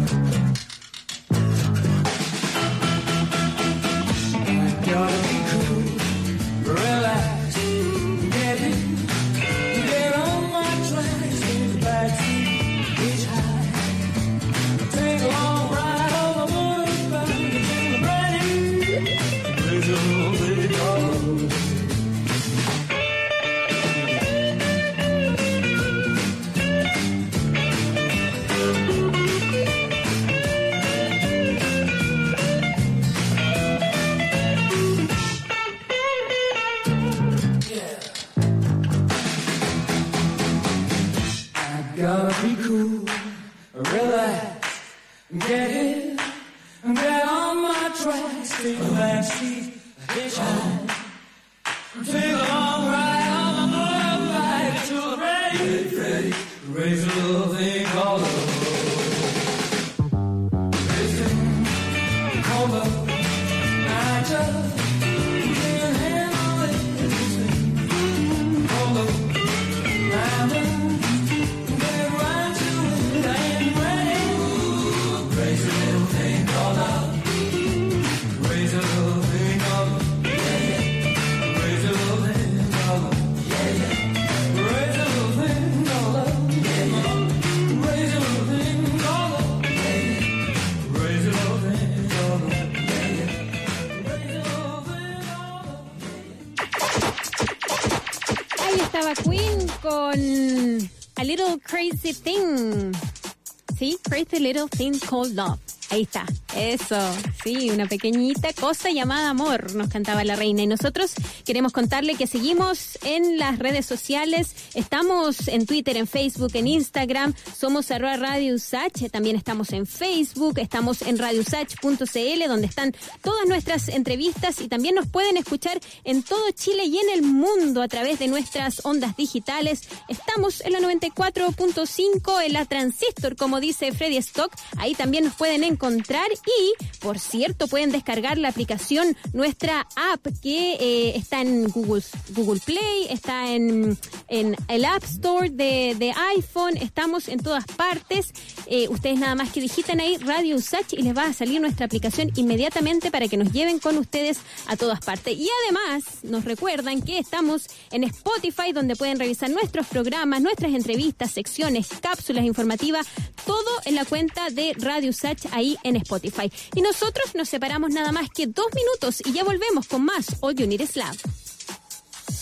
[104.79, 105.59] Thing Called Love.
[105.91, 106.97] Ahí está, eso,
[107.43, 110.62] sí, una pequeñita cosa llamada amor, nos cantaba la reina.
[110.62, 111.14] Y nosotros
[111.48, 117.32] queremos contarle que seguimos en las redes sociales, estamos en Twitter, en Facebook, en Instagram,
[117.58, 123.88] somos arroba Radio Usach, también estamos en Facebook, estamos en radiousach.cl, donde están todas nuestras
[123.88, 128.18] entrevistas y también nos pueden escuchar en todo Chile y en el mundo a través
[128.18, 129.88] de nuestras ondas digitales.
[130.08, 134.52] Estamos en la 94.5 en la Transistor, como dice Freddy Stock.
[134.76, 140.74] Ahí también nos pueden encontrar y, por cierto, pueden descargar la aplicación, nuestra app que
[140.74, 143.98] eh, está en Google, Google Play, está en,
[144.29, 148.33] en el App Store de, de iPhone, estamos en todas partes.
[148.66, 151.87] Eh, ustedes nada más que digitan ahí Radio Usach y les va a salir nuestra
[151.87, 155.38] aplicación inmediatamente para que nos lleven con ustedes a todas partes.
[155.38, 161.33] Y además nos recuerdan que estamos en Spotify donde pueden revisar nuestros programas, nuestras entrevistas,
[161.33, 163.07] secciones, cápsulas informativas,
[163.44, 166.51] todo en la cuenta de Radio Usach ahí en Spotify.
[166.74, 170.55] Y nosotros nos separamos nada más que dos minutos y ya volvemos con más All
[170.55, 170.79] You Need.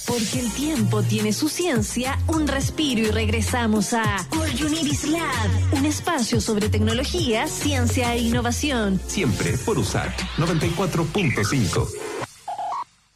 [0.07, 6.41] Porque el tiempo tiene su ciencia, un respiro y regresamos a All Lab, un espacio
[6.41, 9.01] sobre tecnología, ciencia e innovación.
[9.07, 11.89] Siempre por usar 94.5.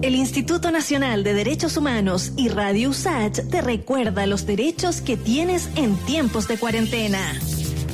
[0.03, 5.69] El Instituto Nacional de Derechos Humanos y Radio USACH te recuerda los derechos que tienes
[5.77, 7.39] en tiempos de cuarentena.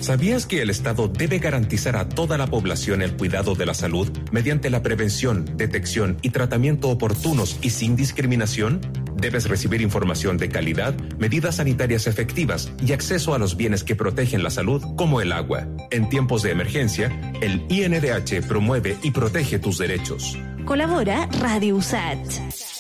[0.01, 4.09] ¿Sabías que el Estado debe garantizar a toda la población el cuidado de la salud
[4.31, 8.81] mediante la prevención, detección y tratamiento oportunos y sin discriminación?
[9.17, 14.43] Debes recibir información de calidad, medidas sanitarias efectivas y acceso a los bienes que protegen
[14.43, 15.67] la salud, como el agua.
[15.91, 20.39] En tiempos de emergencia, el INDH promueve y protege tus derechos.
[20.67, 22.76] Colabora Radio USACH.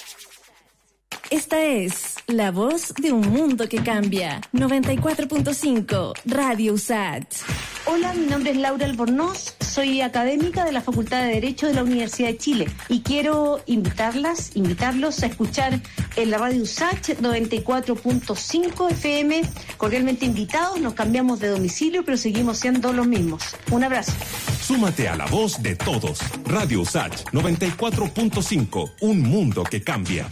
[1.31, 4.41] Esta es la voz de un mundo que cambia.
[4.53, 7.39] 94.5 Radio USACH.
[7.87, 11.83] Hola, mi nombre es Laura Albornoz, soy académica de la Facultad de Derecho de la
[11.83, 15.81] Universidad de Chile y quiero invitarlas, invitarlos a escuchar
[16.15, 19.43] en la radio USACH 94.5 FM,
[19.77, 23.43] cordialmente invitados, nos cambiamos de domicilio pero seguimos siendo los mismos.
[23.73, 24.12] Un abrazo.
[24.61, 26.21] Súmate a la voz de todos.
[26.45, 30.29] Radio USACH 94.5, un mundo que cambia.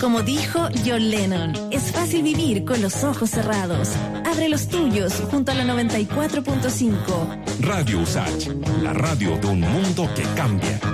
[0.00, 3.90] Como dijo John Lennon, es fácil vivir con los ojos cerrados.
[4.24, 7.60] Abre los tuyos junto a la 94.5.
[7.60, 8.48] Radio USACH,
[8.82, 10.93] la radio de un mundo que cambia.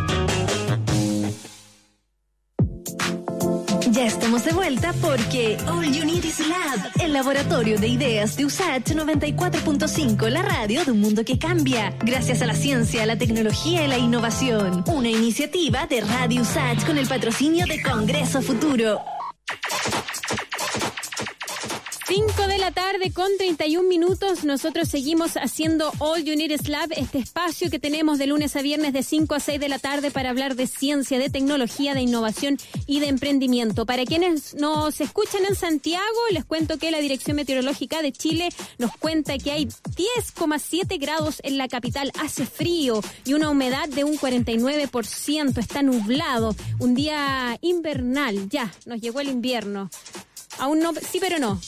[5.02, 10.84] Porque All You Need Is Lab, el laboratorio de ideas de USACH 94.5, la radio
[10.84, 14.84] de un mundo que cambia, gracias a la ciencia, la tecnología y la innovación.
[14.86, 19.00] Una iniciativa de Radio USACH con el patrocinio de Congreso Futuro.
[22.12, 24.42] 5 de la tarde con 31 minutos.
[24.42, 28.92] Nosotros seguimos haciendo All You Need Lab, este espacio que tenemos de lunes a viernes
[28.92, 32.58] de 5 a 6 de la tarde para hablar de ciencia, de tecnología, de innovación
[32.88, 33.86] y de emprendimiento.
[33.86, 38.90] Para quienes nos escuchan en Santiago, les cuento que la Dirección Meteorológica de Chile nos
[38.96, 44.18] cuenta que hay 10,7 grados en la capital, hace frío y una humedad de un
[44.18, 49.88] 49%, está nublado, un día invernal, ya, nos llegó el invierno.
[50.60, 51.60] Aún no, sí, pero no.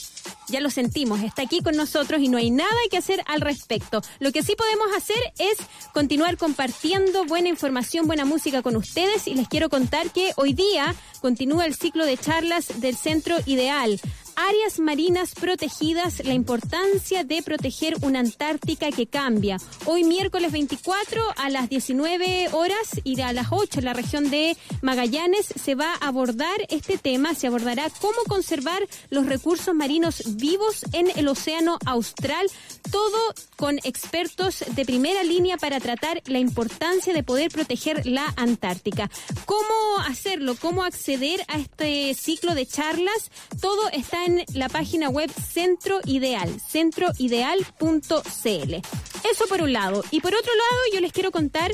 [0.47, 4.01] Ya lo sentimos, está aquí con nosotros y no hay nada que hacer al respecto.
[4.19, 5.57] Lo que sí podemos hacer es
[5.93, 10.95] continuar compartiendo buena información, buena música con ustedes y les quiero contar que hoy día
[11.21, 13.99] continúa el ciclo de charlas del Centro Ideal.
[14.35, 19.57] Áreas marinas protegidas, la importancia de proteger una Antártica que cambia.
[19.85, 24.57] Hoy miércoles 24 a las 19 horas y a las 8 en la región de
[24.81, 30.83] Magallanes se va a abordar este tema, se abordará cómo conservar los recursos marinos vivos
[30.93, 32.47] en el océano austral,
[32.91, 33.17] todo
[33.55, 39.11] con expertos de primera línea para tratar la importancia de poder proteger la Antártica.
[39.45, 40.55] ¿Cómo hacerlo?
[40.59, 43.31] ¿Cómo acceder a este ciclo de charlas?
[43.61, 48.73] Todo está en la página web Centro Ideal, centroideal.cl.
[49.31, 50.03] Eso por un lado.
[50.11, 51.71] Y por otro lado, yo les quiero contar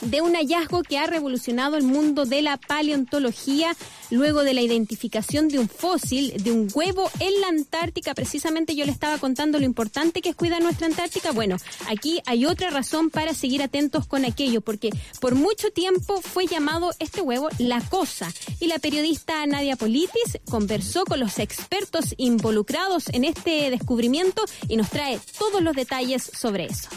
[0.00, 3.76] de un hallazgo que ha revolucionado el mundo de la paleontología
[4.10, 8.14] luego de la identificación de un fósil de un huevo en la Antártica.
[8.14, 11.32] Precisamente yo le estaba contando lo importante que es cuidar nuestra Antártica.
[11.32, 11.56] Bueno,
[11.88, 16.92] aquí hay otra razón para seguir atentos con aquello, porque por mucho tiempo fue llamado
[16.98, 18.32] este huevo la cosa.
[18.60, 24.90] Y la periodista Nadia Politis conversó con los expertos involucrados en este descubrimiento y nos
[24.90, 26.88] trae todos los detalles sobre eso.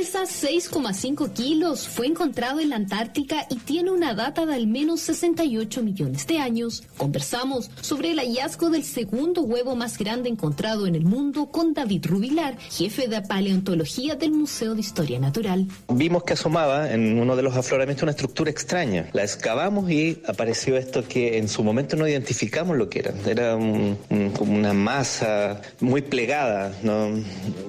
[0.00, 5.00] Pesa 6,5 kilos, fue encontrado en la Antártica y tiene una data de al menos
[5.02, 6.84] 68 millones de años.
[6.96, 12.06] Conversamos sobre el hallazgo del segundo huevo más grande encontrado en el mundo con David
[12.06, 15.66] Rubilar, jefe de paleontología del Museo de Historia Natural.
[15.90, 19.10] Vimos que asomaba en uno de los afloramientos una estructura extraña.
[19.12, 23.12] La excavamos y apareció esto que en su momento no identificamos lo que era.
[23.26, 26.72] Era un- un- como una masa muy plegada.
[26.82, 27.10] ¿no?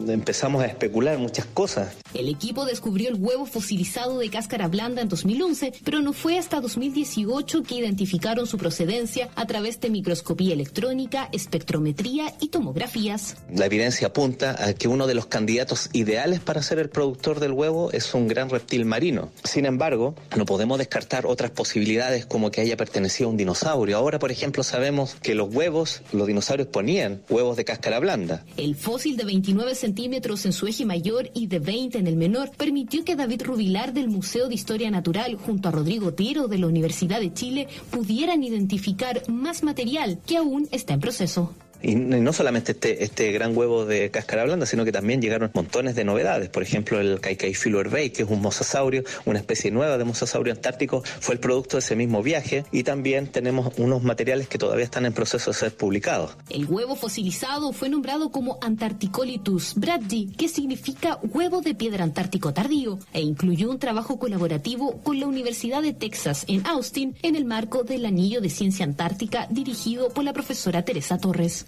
[0.08, 1.94] Empezamos a especular muchas cosas.
[2.22, 6.62] El equipo descubrió el huevo fosilizado de cáscara blanda en 2011, pero no fue hasta
[6.62, 13.38] 2018 que identificaron su procedencia a través de microscopía electrónica, espectrometría y tomografías.
[13.52, 17.54] La evidencia apunta a que uno de los candidatos ideales para ser el productor del
[17.54, 19.32] huevo es un gran reptil marino.
[19.44, 23.98] Sin embargo, no podemos descartar otras posibilidades como que haya pertenecido a un dinosaurio.
[23.98, 28.46] Ahora, por ejemplo, sabemos que los huevos, los dinosaurios ponían huevos de cáscara blanda.
[28.58, 32.52] El fósil de 29 centímetros en su eje mayor y de 20 en el menor
[32.56, 36.68] permitió que David Rubilar del Museo de Historia Natural junto a Rodrigo Tiro de la
[36.68, 41.54] Universidad de Chile pudieran identificar más material que aún está en proceso.
[41.82, 45.96] Y no solamente este, este gran huevo de cáscara blanda, sino que también llegaron montones
[45.96, 46.50] de novedades.
[46.50, 51.36] Por ejemplo, el Kaikaifilurbei, que es un mosasaurio, una especie nueva de mosasaurio antártico, fue
[51.36, 52.66] el producto de ese mismo viaje.
[52.72, 56.38] Y también tenemos unos materiales que todavía están en proceso de ser publicados.
[56.50, 63.00] El huevo fosilizado fue nombrado como Antarcticolitus braddi, que significa huevo de piedra antártico tardío,
[63.14, 67.84] e incluyó un trabajo colaborativo con la Universidad de Texas en Austin en el marco
[67.84, 71.66] del Anillo de Ciencia Antártica dirigido por la profesora Teresa Torres.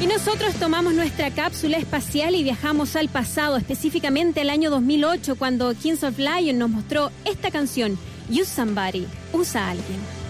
[0.00, 5.74] Y nosotros tomamos nuestra cápsula espacial y viajamos al pasado, específicamente al año 2008, cuando
[5.74, 10.21] Kings of Lion nos mostró esta canción, Use Somebody, Usa a alguien.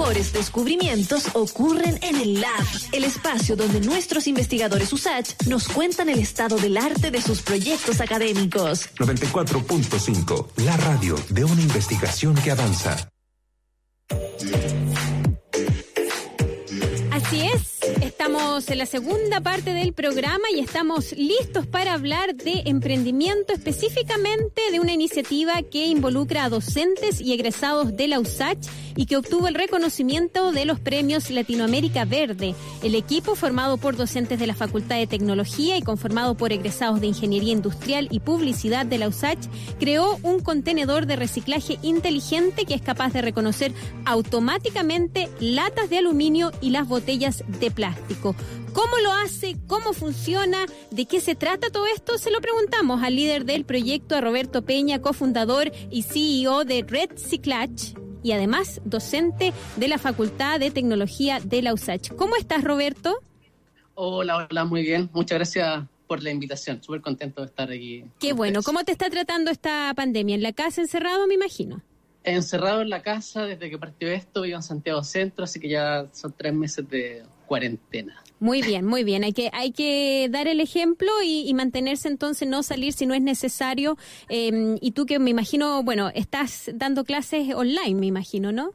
[0.00, 6.18] Mejores descubrimientos ocurren en el Lab, el espacio donde nuestros investigadores USACH nos cuentan el
[6.20, 8.88] estado del arte de sus proyectos académicos.
[8.94, 13.10] 94.5, la radio de una investigación que avanza.
[17.10, 17.69] Así es,
[18.20, 24.60] estamos en la segunda parte del programa y estamos listos para hablar de emprendimiento, específicamente
[24.70, 29.48] de una iniciativa que involucra a docentes y egresados de la USACH y que obtuvo
[29.48, 32.54] el reconocimiento de los premios Latinoamérica Verde.
[32.82, 37.06] El equipo, formado por docentes de la Facultad de Tecnología y conformado por egresados de
[37.06, 39.46] Ingeniería Industrial y Publicidad de la USACH,
[39.78, 43.72] creó un contenedor de reciclaje inteligente que es capaz de reconocer
[44.04, 48.10] automáticamente latas de aluminio y las botellas de plástico.
[48.20, 49.56] ¿Cómo lo hace?
[49.66, 50.66] ¿Cómo funciona?
[50.90, 52.18] ¿De qué se trata todo esto?
[52.18, 57.16] Se lo preguntamos al líder del proyecto, a Roberto Peña, cofundador y CEO de Red
[57.16, 62.14] Cyclage y además docente de la Facultad de Tecnología de la USACH.
[62.14, 63.18] ¿Cómo estás, Roberto?
[63.94, 65.10] Hola, hola, muy bien.
[65.12, 66.82] Muchas gracias por la invitación.
[66.82, 68.04] Súper contento de estar aquí.
[68.18, 68.60] Qué bueno.
[68.60, 68.66] ustedes.
[68.66, 70.34] ¿Cómo te está tratando esta pandemia?
[70.34, 71.82] ¿En la casa encerrado, me imagino?
[72.22, 76.06] Encerrado en la casa desde que partió esto, vivo en Santiago Centro, así que ya
[76.12, 78.22] son tres meses de cuarentena.
[78.38, 79.24] Muy bien, muy bien.
[79.24, 83.22] Hay que, hay que dar el ejemplo y, mantenerse entonces, no salir si no es
[83.22, 83.98] necesario.
[84.28, 88.70] Eh, y tú que me imagino, bueno, estás dando clases online, me imagino, ¿no?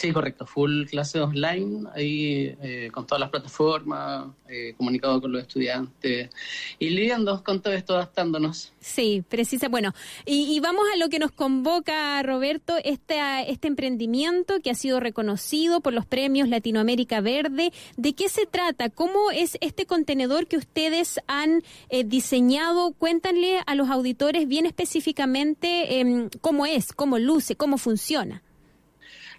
[0.00, 0.46] Sí, correcto.
[0.46, 6.30] Full clase online, ahí eh, con todas las plataformas, eh, comunicado con los estudiantes
[6.78, 8.72] y lidiando con todo esto, adaptándonos.
[8.80, 9.68] Sí, precisa.
[9.68, 9.92] Bueno,
[10.24, 15.00] y, y vamos a lo que nos convoca, Roberto, este, este emprendimiento que ha sido
[15.00, 17.70] reconocido por los premios Latinoamérica Verde.
[17.98, 18.88] ¿De qué se trata?
[18.88, 22.92] ¿Cómo es este contenedor que ustedes han eh, diseñado?
[22.92, 28.42] Cuéntanle a los auditores bien específicamente em, cómo es, cómo luce, cómo funciona.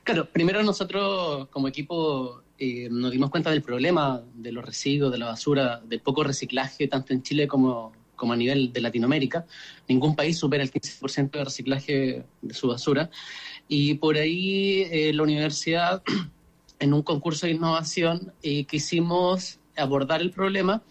[0.04, 5.20] Claro, primero nosotros como equipo eh, nos dimos cuenta del problema de los residuos, de
[5.20, 9.46] la basura, del poco reciclaje, tanto en Chile como, como a nivel de Latinoamérica.
[9.88, 13.12] Ningún país supera el 15% de reciclaje de su basura.
[13.68, 16.02] Y por ahí eh, la universidad,
[16.80, 20.82] en un concurso de innovación, eh, quisimos abordar el problema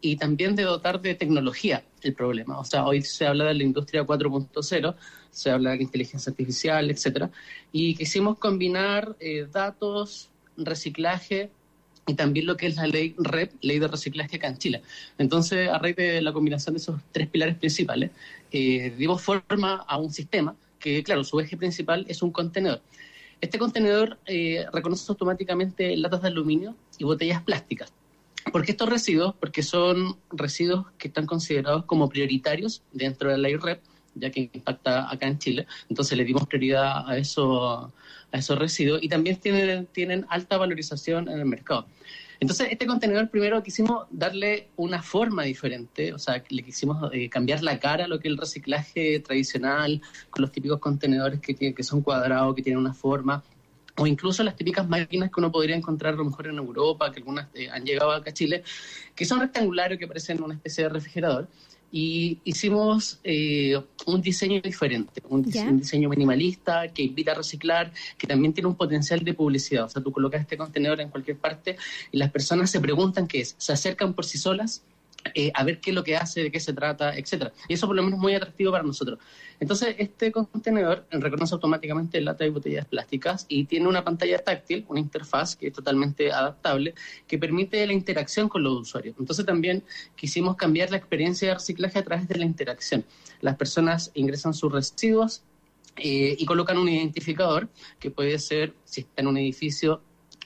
[0.00, 2.58] y también dotar de tecnología el problema.
[2.58, 4.94] O sea, hoy se habla de la industria 4.0,
[5.30, 7.30] se habla de inteligencia artificial, etcétera,
[7.72, 11.50] y quisimos combinar eh, datos, reciclaje
[12.06, 14.82] y también lo que es la ley REP, ley de reciclaje acá en Chile.
[15.18, 18.10] Entonces, a raíz de la combinación de esos tres pilares principales,
[18.50, 22.80] eh, dimos forma a un sistema que, claro, su eje principal es un contenedor.
[23.40, 27.92] Este contenedor eh, reconoce automáticamente latas de aluminio y botellas plásticas.
[28.52, 29.34] ¿Por qué estos residuos?
[29.38, 33.80] Porque son residuos que están considerados como prioritarios dentro de la ley REP,
[34.14, 35.66] ya que impacta acá en Chile.
[35.88, 37.92] Entonces le dimos prioridad a, eso,
[38.32, 41.86] a esos residuos y también tienen, tienen alta valorización en el mercado.
[42.40, 47.62] Entonces, este contenedor primero quisimos darle una forma diferente, o sea, le quisimos eh, cambiar
[47.62, 50.00] la cara a lo que es el reciclaje tradicional,
[50.30, 53.44] con los típicos contenedores que, que son cuadrados, que tienen una forma,
[54.00, 57.18] o incluso las típicas máquinas que uno podría encontrar a lo mejor en Europa, que
[57.18, 58.62] algunas eh, han llegado acá a Chile,
[59.14, 61.48] que son rectangulares, que parecen una especie de refrigerador.
[61.92, 63.74] Y hicimos eh,
[64.06, 68.68] un diseño diferente, un, dise- un diseño minimalista que invita a reciclar, que también tiene
[68.68, 69.84] un potencial de publicidad.
[69.84, 71.76] O sea, tú colocas este contenedor en cualquier parte
[72.12, 74.82] y las personas se preguntan qué es, se acercan por sí solas
[75.34, 77.52] eh, a ver qué es lo que hace, de qué se trata, etcétera.
[77.68, 79.18] Y eso por lo menos es muy atractivo para nosotros.
[79.58, 85.00] Entonces, este contenedor reconoce automáticamente lata y botellas plásticas y tiene una pantalla táctil, una
[85.00, 86.94] interfaz que es totalmente adaptable,
[87.26, 89.14] que permite la interacción con los usuarios.
[89.18, 89.84] Entonces, también
[90.16, 93.04] quisimos cambiar la experiencia de reciclaje a través de la interacción.
[93.40, 95.42] Las personas ingresan sus residuos
[95.96, 97.68] eh, y colocan un identificador
[97.98, 100.00] que puede ser, si está en un edificio,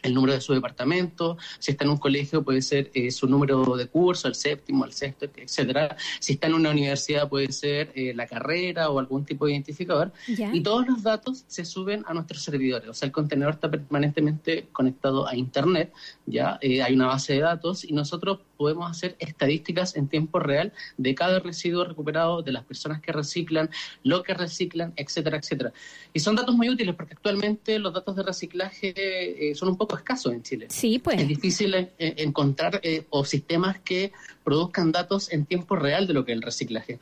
[0.04, 3.76] el número de su departamento, si está en un colegio puede ser eh, su número
[3.76, 5.96] de curso, el séptimo, el sexto, etcétera.
[6.20, 10.12] Si está en una universidad puede ser eh, la carrera o algún tipo de identificador.
[10.26, 10.54] Ya.
[10.54, 12.88] Y todos los datos se suben a nuestros servidores.
[12.88, 15.92] O sea, el contenedor está permanentemente conectado a Internet,
[16.26, 20.72] ya Eh, hay una base de datos y nosotros podemos hacer estadísticas en tiempo real
[20.96, 23.70] de cada residuo recuperado, de las personas que reciclan,
[24.02, 25.72] lo que reciclan, etcétera, etcétera.
[26.12, 28.94] Y son datos muy útiles porque actualmente los datos de reciclaje
[29.50, 30.66] eh, son un poco escasos en Chile.
[30.70, 31.20] Sí, pues.
[31.20, 36.14] Es difícil eh, eh, encontrar eh, o sistemas que produzcan datos en tiempo real de
[36.14, 36.98] lo que es el reciclaje.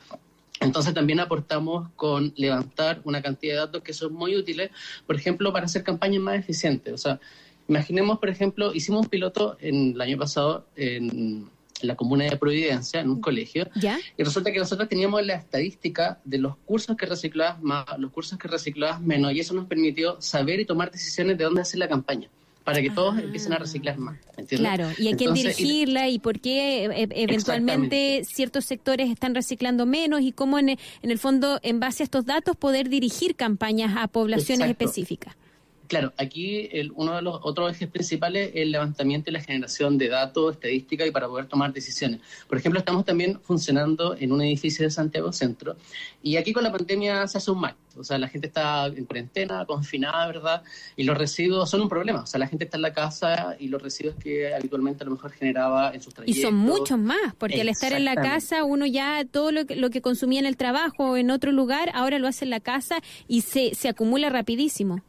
[0.59, 4.71] Entonces también aportamos con levantar una cantidad de datos que son muy útiles,
[5.05, 6.93] por ejemplo, para hacer campañas más eficientes.
[6.93, 7.19] O sea,
[7.73, 11.49] imaginemos, por ejemplo, hicimos un piloto en, el año pasado en
[11.81, 13.99] la comuna de Providencia, en un colegio, ¿Ya?
[14.17, 18.37] y resulta que nosotros teníamos la estadística de los cursos que reciclabas más, los cursos
[18.39, 21.89] que reciclabas menos, y eso nos permitió saber y tomar decisiones de dónde hacer la
[21.89, 22.29] campaña,
[22.63, 23.21] para que todos Ah.
[23.21, 24.17] empiecen a reciclar más.
[24.37, 24.59] ¿entiendes?
[24.59, 30.21] Claro, y a quién dirigirla y por qué eh, eventualmente ciertos sectores están reciclando menos
[30.21, 34.07] y cómo en, en el fondo, en base a estos datos, poder dirigir campañas a
[34.07, 34.85] poblaciones Exacto.
[34.85, 35.35] específicas.
[35.87, 39.97] Claro, aquí el- uno de los otros ejes principales es el levantamiento y la generación
[39.97, 42.21] de datos, estadística y para poder tomar decisiones.
[42.47, 45.75] Por ejemplo, estamos también funcionando en un edificio de Santiago Centro
[46.21, 47.75] y aquí con la pandemia se hace un mal.
[47.95, 50.63] O sea, la gente está en cuarentena, confinada, ¿verdad?
[50.95, 52.21] Y los residuos son un problema.
[52.21, 55.11] O sea, la gente está en la casa y los residuos que habitualmente a lo
[55.11, 56.41] mejor generaba en sus Y trayectos.
[56.43, 59.89] son muchos más, porque al estar en la casa, uno ya todo lo que, lo
[59.91, 62.95] que consumía en el trabajo o en otro lugar, ahora lo hace en la casa
[63.27, 65.01] y se, se acumula rapidísimo.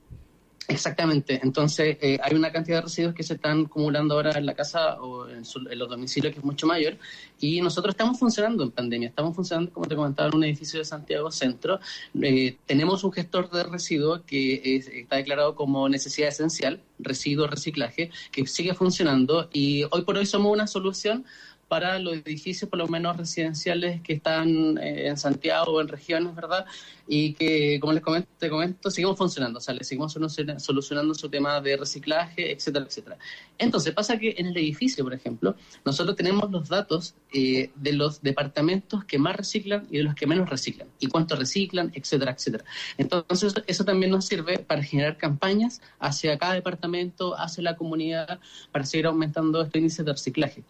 [0.66, 1.40] Exactamente.
[1.42, 5.00] Entonces, eh, hay una cantidad de residuos que se están acumulando ahora en la casa
[5.00, 6.96] o en, su- en los domicilios que es mucho mayor.
[7.38, 9.08] Y nosotros estamos funcionando en pandemia.
[9.08, 11.80] Estamos funcionando, como te comentaba, en un edificio de Santiago Centro.
[12.22, 18.10] Eh, tenemos un gestor de residuos que es- está declarado como necesidad esencial, residuo, reciclaje,
[18.32, 19.50] que sigue funcionando.
[19.52, 21.26] Y hoy por hoy somos una solución
[21.74, 26.32] para los edificios, por lo menos residenciales que están eh, en Santiago o en regiones,
[26.32, 26.64] ¿verdad?
[27.08, 31.14] Y que, como les comento, te comento, seguimos funcionando, o sea, le seguimos soluciona- solucionando
[31.14, 33.18] su tema de reciclaje, etcétera, etcétera.
[33.58, 38.22] Entonces, pasa que en el edificio, por ejemplo, nosotros tenemos los datos eh, de los
[38.22, 42.64] departamentos que más reciclan y de los que menos reciclan, y cuánto reciclan, etcétera, etcétera.
[42.98, 48.38] Entonces, eso también nos sirve para generar campañas hacia cada departamento, hacia la comunidad,
[48.70, 50.62] para seguir aumentando estos índices de reciclaje.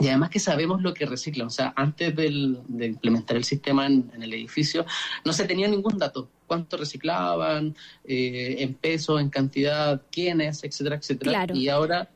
[0.00, 1.46] Y además que sabemos lo que reciclan.
[1.48, 4.86] O sea, antes del- de implementar el sistema en, en el edificio,
[5.24, 6.28] no se tenía ningún dato.
[6.46, 11.30] Cuánto reciclaban, eh, en peso, en cantidad, quiénes, etcétera, etcétera.
[11.30, 11.54] Claro.
[11.54, 12.08] Y ahora,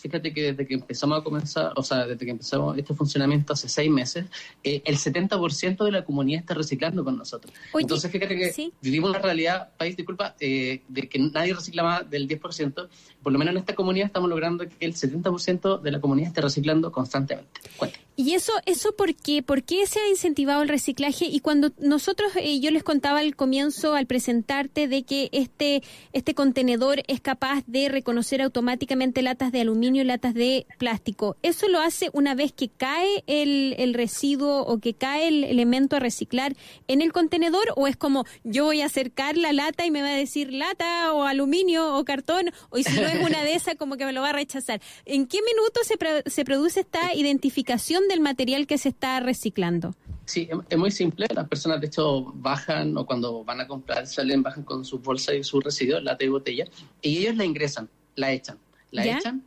[0.00, 3.68] fíjate que desde que empezamos a comenzar, o sea, desde que empezamos este funcionamiento hace
[3.68, 4.26] seis meses,
[4.62, 7.52] eh, el 70% de la comunidad está reciclando con nosotros.
[7.72, 8.72] Oye, Entonces, fíjate que sí.
[8.80, 12.88] vivimos una realidad, país, disculpa, eh, de que nadie recicla más del 10%.
[13.22, 16.40] Por lo menos en esta comunidad estamos logrando que el 70% de la comunidad esté
[16.40, 17.60] reciclando constantemente.
[17.76, 17.98] Cuenta.
[18.14, 19.42] ¿Y eso, eso por qué?
[19.42, 21.24] ¿Por qué se ha incentivado el reciclaje?
[21.26, 25.82] Y cuando nosotros, eh, yo les contaba al comienzo, al presentarte, de que este,
[26.12, 31.36] este contenedor es capaz de reconocer automáticamente latas de aluminio y latas de plástico.
[31.42, 35.96] ¿Eso lo hace una vez que cae el, el residuo o que cae el elemento
[35.96, 36.54] a reciclar
[36.88, 37.64] en el contenedor?
[37.76, 41.12] ¿O es como yo voy a acercar la lata y me va a decir lata
[41.12, 42.50] o aluminio o cartón?
[42.70, 44.80] O y si no es una de esas, como que me lo va a rechazar.
[45.04, 49.94] ¿En qué minuto se, pro- se produce esta identificación del material que se está reciclando?
[50.26, 51.26] Sí, es- es muy simple.
[51.34, 55.34] Las personas, de hecho, bajan o cuando van a comprar, salen, bajan con sus bolsas
[55.34, 56.66] y sus residuos, lata y botella,
[57.00, 58.58] y ellos la ingresan, la echan.
[58.92, 59.18] La ¿Ya?
[59.18, 59.42] echan,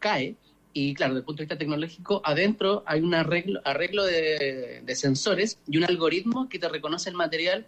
[0.00, 0.36] cae,
[0.72, 4.96] y claro, desde el punto de vista tecnológico, adentro hay un arreglo, arreglo de, de
[4.96, 7.66] sensores y un algoritmo que te reconoce el material,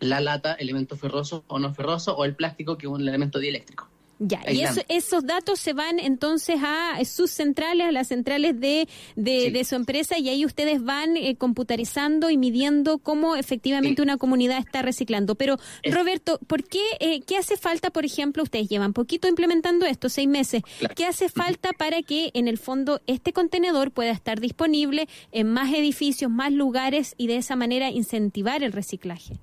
[0.00, 3.88] la lata, elemento ferroso o no ferroso, o el plástico, que es un elemento dieléctrico.
[4.24, 8.86] Ya, y eso- esos datos se van entonces a sus centrales, a las centrales de,
[9.16, 9.50] de, Sí.
[9.50, 14.58] de su empresa, y ahí ustedes van eh, computarizando y midiendo cómo efectivamente una comunidad
[14.58, 15.34] está reciclando.
[15.34, 19.86] Pero, Es- Roberto, ¿por qué, eh, qué hace falta, por ejemplo, ustedes llevan poquito implementando
[19.86, 20.94] esto, seis meses, Claro.
[20.96, 25.72] qué hace falta para que en el fondo este contenedor pueda estar disponible en más
[25.74, 29.34] edificios, más lugares y de esa manera incentivar el reciclaje?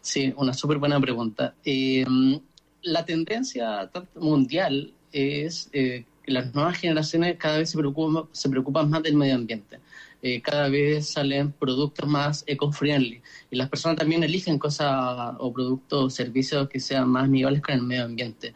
[0.00, 1.54] Sí, una súper buena pregunta.
[1.64, 2.04] Eh,
[2.86, 8.88] la tendencia mundial es eh, que las nuevas generaciones cada vez se preocupan, se preocupan
[8.88, 9.80] más del medio ambiente.
[10.26, 16.04] Eh, cada vez salen productos más eco-friendly y las personas también eligen cosas o productos
[16.04, 18.52] o servicios que sean más amigables con el medio ambiente.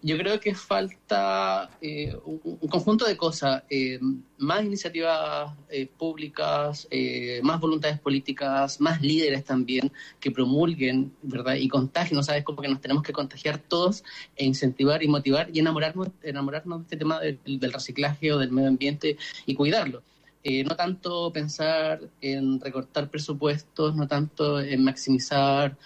[0.00, 4.00] Yo creo que falta eh, un, un conjunto de cosas, eh,
[4.38, 11.56] más iniciativas eh, públicas, eh, más voluntades políticas, más líderes también que promulguen, ¿verdad?
[11.56, 12.42] Y contagien, ¿no sabes?
[12.42, 14.02] Como que nos tenemos que contagiar todos
[14.34, 18.50] e incentivar y motivar y enamorarnos, enamorarnos de este tema del, del reciclaje o del
[18.50, 20.02] medio ambiente y cuidarlo.
[20.44, 25.76] Eh, no tanto pensar en recortar presupuestos, no tanto en maximizar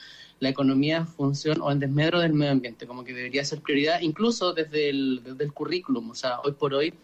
[0.40, 4.00] la economía en función o en desmedro del medio ambiente, como que debería ser prioridad,
[4.00, 6.10] incluso desde el, desde el currículum.
[6.10, 6.94] O sea, hoy por hoy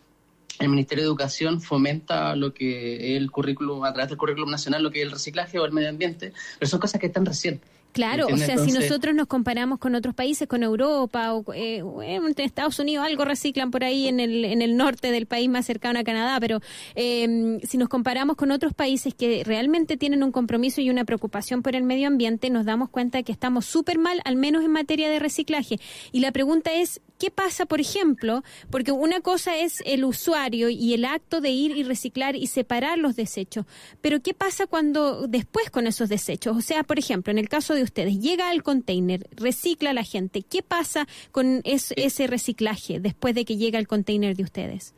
[0.59, 4.91] el Ministerio de Educación fomenta lo que el currículum, a través del currículum nacional, lo
[4.91, 7.61] que es el reciclaje o el medio ambiente, pero son cosas que están recién.
[7.93, 12.35] Claro, o sea, si nosotros nos comparamos con otros países, con Europa o eh, en
[12.39, 15.99] Estados Unidos, algo reciclan por ahí en el, en el norte del país más cercano
[15.99, 16.61] a Canadá, pero
[16.95, 21.63] eh, si nos comparamos con otros países que realmente tienen un compromiso y una preocupación
[21.63, 24.71] por el medio ambiente, nos damos cuenta de que estamos súper mal, al menos en
[24.71, 25.79] materia de reciclaje.
[26.13, 28.43] Y la pregunta es, ¿qué pasa, por ejemplo?
[28.69, 32.99] Porque una cosa es el usuario y el acto de ir y reciclar y separar
[32.99, 33.65] los desechos,
[34.01, 36.57] pero ¿qué pasa cuando después con esos desechos?
[36.57, 40.43] O sea, por ejemplo, en el caso de ustedes, llega al container, recicla la gente,
[40.43, 44.93] ¿qué pasa con es- ese reciclaje después de que llega al container de ustedes?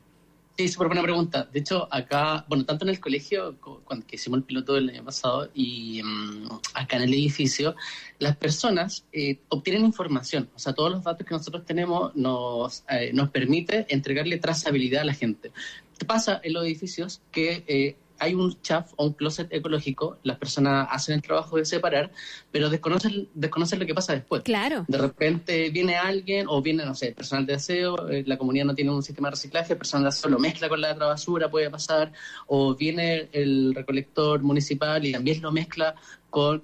[0.57, 1.49] Sí, súper buena pregunta.
[1.53, 4.89] De hecho, acá, bueno, tanto en el colegio, co- cuando que hicimos el piloto del
[4.89, 7.75] año pasado, y mm, acá en el edificio,
[8.21, 10.49] las personas eh, obtienen información.
[10.55, 15.07] O sea, todos los datos que nosotros tenemos nos, eh, nos permite entregarle trazabilidad a
[15.07, 15.51] la gente.
[15.99, 17.21] ¿Qué pasa en los edificios?
[17.33, 21.65] Que eh, hay un chaf o un closet ecológico, las personas hacen el trabajo de
[21.65, 22.11] separar,
[22.51, 24.43] pero desconocen, desconocen lo que pasa después.
[24.43, 24.85] Claro.
[24.89, 28.75] De repente viene alguien o viene, no sé, personal de aseo, eh, la comunidad no
[28.75, 31.51] tiene un sistema de reciclaje, el personal de aseo lo mezcla con la otra basura,
[31.51, 32.13] puede pasar,
[32.47, 35.95] o viene el recolector municipal y también lo mezcla
[36.31, 36.63] con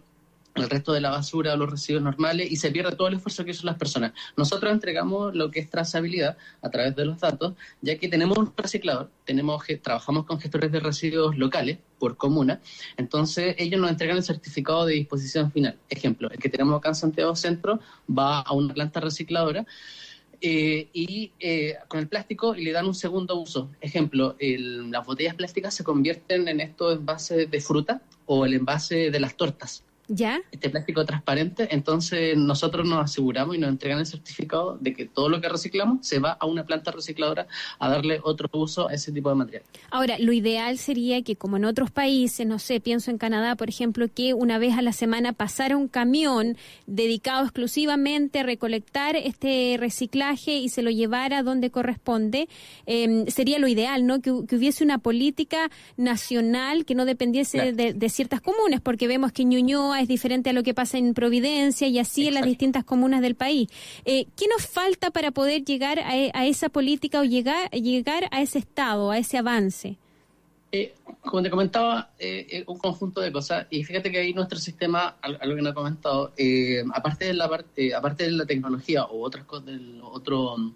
[0.60, 3.44] el resto de la basura o los residuos normales y se pierde todo el esfuerzo
[3.44, 4.12] que hizo las personas.
[4.36, 8.52] Nosotros entregamos lo que es trazabilidad a través de los datos, ya que tenemos un
[8.56, 12.60] reciclador, tenemos trabajamos con gestores de residuos locales por comuna,
[12.96, 15.76] entonces ellos nos entregan el certificado de disposición final.
[15.88, 19.66] Ejemplo, el que tenemos acá en Santiago Centro va a una planta recicladora
[20.42, 23.70] eh, y eh, con el plástico y le dan un segundo uso.
[23.80, 29.10] Ejemplo, el- las botellas plásticas se convierten en estos envases de fruta o el envase
[29.10, 30.40] de las tortas ¿Ya?
[30.50, 35.28] este plástico transparente, entonces nosotros nos aseguramos y nos entregan el certificado de que todo
[35.28, 37.46] lo que reciclamos se va a una planta recicladora
[37.78, 39.62] a darle otro uso a ese tipo de material.
[39.92, 43.68] Ahora, lo ideal sería que, como en otros países, no sé, pienso en Canadá, por
[43.68, 46.56] ejemplo, que una vez a la semana pasara un camión
[46.88, 52.48] dedicado exclusivamente a recolectar este reciclaje y se lo llevara donde corresponde.
[52.86, 54.20] Eh, sería lo ideal, ¿no?
[54.20, 57.76] Que, hu- que hubiese una política nacional que no dependiese Claro.
[57.76, 61.14] de, de ciertas comunes, porque vemos que Ñuñoa es diferente a lo que pasa en
[61.14, 63.68] Providencia y así en las distintas comunas del país.
[64.04, 68.42] Eh, ¿Qué nos falta para poder llegar a, a esa política o llegar, llegar a
[68.42, 69.96] ese estado, a ese avance?
[70.72, 73.66] Eh, como te comentaba, eh, eh, un conjunto de cosas.
[73.70, 77.34] Y fíjate que ahí nuestro sistema, al- algo que no he comentado, eh, aparte, de
[77.34, 79.68] la parte, aparte de la tecnología o otras cosas,
[80.02, 80.72] otro mm,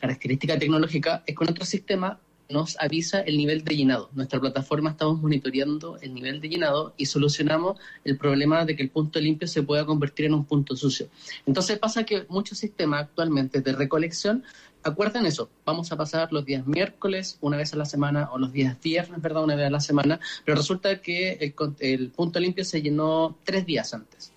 [0.00, 2.18] característica tecnológica, es que nuestro sistema
[2.48, 4.10] nos avisa el nivel de llenado.
[4.12, 8.90] Nuestra plataforma estamos monitoreando el nivel de llenado y solucionamos el problema de que el
[8.90, 11.08] punto limpio se pueda convertir en un punto sucio.
[11.46, 14.44] Entonces pasa que muchos sistemas actualmente de recolección
[14.84, 18.52] acuerdan eso, vamos a pasar los días miércoles una vez a la semana o los
[18.52, 19.42] días viernes, ¿verdad?
[19.42, 23.64] Una vez a la semana, pero resulta que el, el punto limpio se llenó tres
[23.64, 24.33] días antes,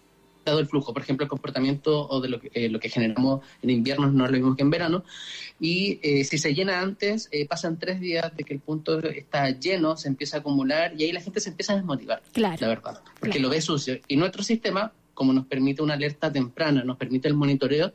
[0.52, 0.94] dado el flujo.
[0.94, 4.26] Por ejemplo, el comportamiento o de lo que, eh, lo que generamos en invierno no
[4.26, 5.04] es lo mismo que en verano.
[5.60, 9.50] Y eh, si se llena antes, eh, pasan tres días de que el punto está
[9.52, 12.58] lleno, se empieza a acumular y ahí la gente se empieza a desmotivar Claro.
[12.60, 13.42] la verdad, porque Claro.
[13.44, 14.00] lo ve sucio.
[14.08, 17.92] Y nuestro sistema, como nos permite una alerta temprana, nos permite el monitoreo,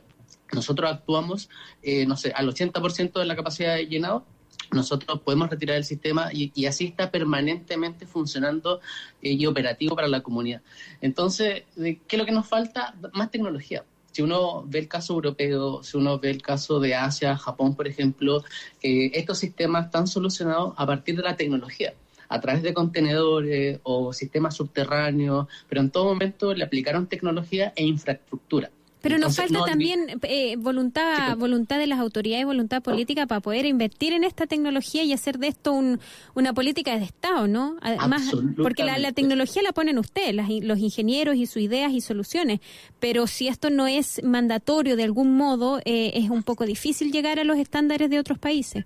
[0.51, 1.49] nosotros actuamos,
[1.81, 4.25] eh, no sé, al 80% de la capacidad de llenado,
[4.71, 8.79] nosotros podemos retirar el sistema y, así está permanentemente funcionando
[9.21, 10.61] eh, y operativo para la comunidad.
[11.01, 12.95] Entonces, eh, ¿qué es lo que nos falta?
[13.13, 13.83] Más tecnología.
[14.11, 17.87] Si uno ve el caso europeo, si uno ve el caso de Asia, Japón, por
[17.87, 18.43] ejemplo,
[18.81, 21.93] eh, estos sistemas están solucionados a partir de la tecnología
[22.29, 27.83] a través de contenedores o sistemas subterráneos, pero en todo momento le aplicaron tecnología e
[27.83, 28.71] infraestructura.
[29.03, 31.37] Pero nos falta no también eh, voluntad, Sí, pues.
[31.37, 35.49] voluntad de las autoridades, voluntad política para poder invertir en esta tecnología y hacer de
[35.49, 35.99] esto un,
[36.33, 37.75] una política de Estado, ¿no?
[37.81, 42.61] Además, porque la, tecnología la ponen ustedes, las- los ingenieros y sus ideas y soluciones.
[42.99, 47.39] Pero si esto no es mandatorio de algún modo, eh, es un poco difícil llegar
[47.39, 48.85] a los estándares de otros países.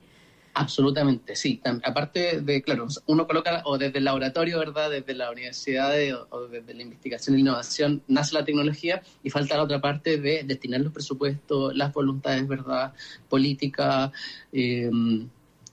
[0.60, 1.62] Absolutamente, sí.
[1.84, 4.90] Aparte de, claro, uno coloca, o desde el laboratorio, ¿verdad?
[4.90, 9.56] Desde la universidad o, o desde la investigación e innovación nace la tecnología y falta
[9.56, 12.92] la otra parte de destinar los presupuestos, las voluntades, ¿verdad?
[13.30, 14.12] Política,
[14.52, 14.90] eh,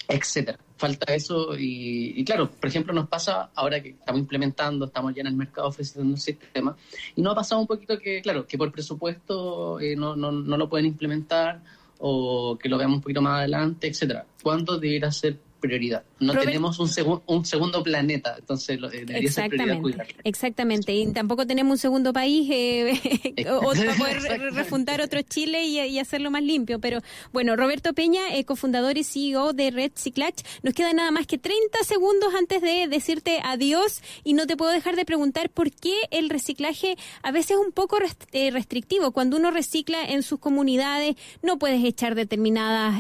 [0.07, 0.59] etcétera.
[0.77, 5.23] Falta eso y, y claro, por ejemplo, nos pasa ahora que estamos implementando, estamos ya
[5.23, 6.77] en el mercado ofreciendo un sistema
[7.17, 10.57] y nos ha pasado un poquito que, claro, que por presupuesto eh, no, no, no
[10.59, 11.63] lo pueden implementar
[12.07, 14.27] o que lo veamos un poquito más adelante, etcétera.
[14.43, 16.03] ¿Cuándo debería ser prioridad?
[16.21, 19.83] No Robert- tenemos un, segun- un segundo planeta, entonces lo- eh, debería ser prioridad Exactamente,
[19.83, 20.15] cuidarlo.
[20.25, 20.95] exactamente.
[20.95, 25.99] Y tampoco tenemos un segundo país eh, o- para poder refundar otro Chile y, y
[25.99, 26.79] hacerlo más limpio.
[26.81, 27.01] Pero
[27.33, 31.39] bueno, Roberto Peña, eh, cofundador y CEO de Red Cyclage, nos queda nada más que
[31.39, 35.95] 30 segundos antes de decirte adiós y no te puedo dejar de preguntar por qué
[36.11, 39.13] el reciclaje a veces es un poco rest- eh, restrictivo.
[39.13, 42.95] Cuando uno recicla en sus comunidades no puedes echar determinados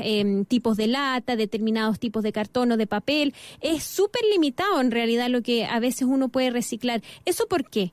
[0.48, 3.34] tipos de lata, determinados tipos de cartón o de papel.
[3.60, 7.02] Es súper limitado en realidad lo que a veces uno puede reciclar.
[7.24, 7.92] ¿Eso por qué?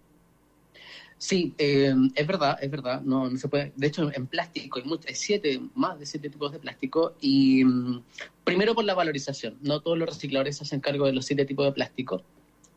[1.18, 3.02] Sí, eh, es verdad, es verdad.
[3.02, 3.74] No, no se puede.
[3.76, 7.14] De hecho, en plástico hay, mucho- hay siete, más de siete tipos de plástico.
[7.22, 8.02] Y mm,
[8.44, 9.58] primero por la valorización.
[9.62, 12.24] No todos los recicladores se hacen cargo de los siete tipos de plástico.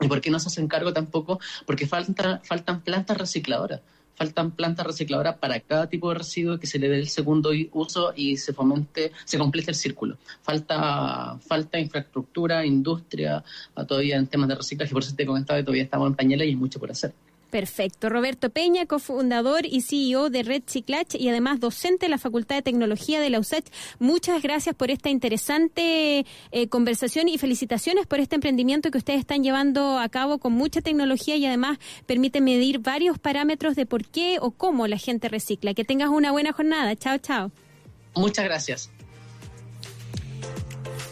[0.01, 1.39] ¿Y por qué no se hacen cargo tampoco?
[1.64, 3.80] Porque falta, faltan plantas recicladoras.
[4.16, 8.12] Faltan plantas recicladoras para cada tipo de residuo que se le dé el segundo uso
[8.16, 10.16] y se fomente, se complete el círculo.
[10.42, 13.42] Falta, falta infraestructura, industria,
[13.86, 16.50] todavía en temas de reciclaje, por eso te comentaba que todavía estamos en pañales y
[16.50, 17.12] hay mucho por hacer.
[17.55, 18.09] Perfecto.
[18.09, 22.62] Roberto Peña, cofundador y CEO de Red Ciclach y además docente de la Facultad de
[22.62, 23.66] Tecnología de la USACH.
[24.00, 29.44] Muchas gracias por esta interesante eh, conversación y felicitaciones por este emprendimiento que ustedes están
[29.44, 34.38] llevando a cabo con mucha tecnología y además permite medir varios parámetros de por qué
[34.40, 35.74] o cómo la gente recicla.
[35.74, 36.96] Que tengas una buena jornada.
[36.96, 37.52] Chao, chao.
[38.16, 38.90] Muchas gracias.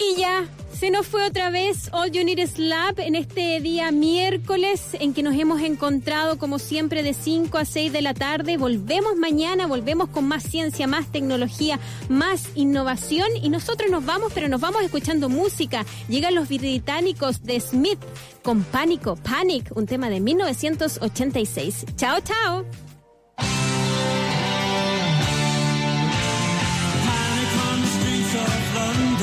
[0.00, 0.44] Y ya,
[0.82, 5.14] se nos fue otra vez All You Need is Lab en este día miércoles en
[5.14, 8.56] que nos hemos encontrado como siempre de 5 a 6 de la tarde.
[8.56, 11.78] Volvemos mañana, volvemos con más ciencia, más tecnología,
[12.08, 15.86] más innovación y nosotros nos vamos, pero nos vamos escuchando música.
[16.08, 18.00] Llegan los británicos de Smith
[18.42, 21.86] con Pánico, Panic, un tema de 1986.
[21.94, 22.64] Chao, chao.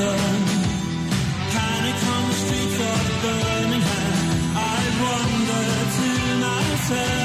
[0.00, 0.29] Panic
[6.90, 7.19] return.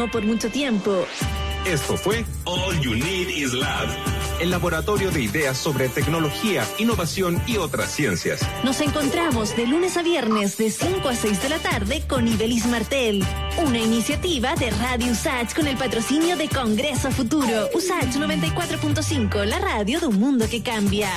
[0.00, 1.06] No por mucho tiempo.
[1.66, 3.86] Esto fue All You Need Is Lab,
[4.40, 8.40] el laboratorio de ideas sobre tecnología, innovación y otras ciencias.
[8.64, 12.64] Nos encontramos de lunes a viernes de 5 a 6 de la tarde con Ibelis
[12.64, 13.22] Martel.
[13.58, 17.68] Una iniciativa de Radio USACH con el patrocinio de Congreso Futuro.
[17.74, 21.10] USACH 94.5, la radio de un mundo que cambia.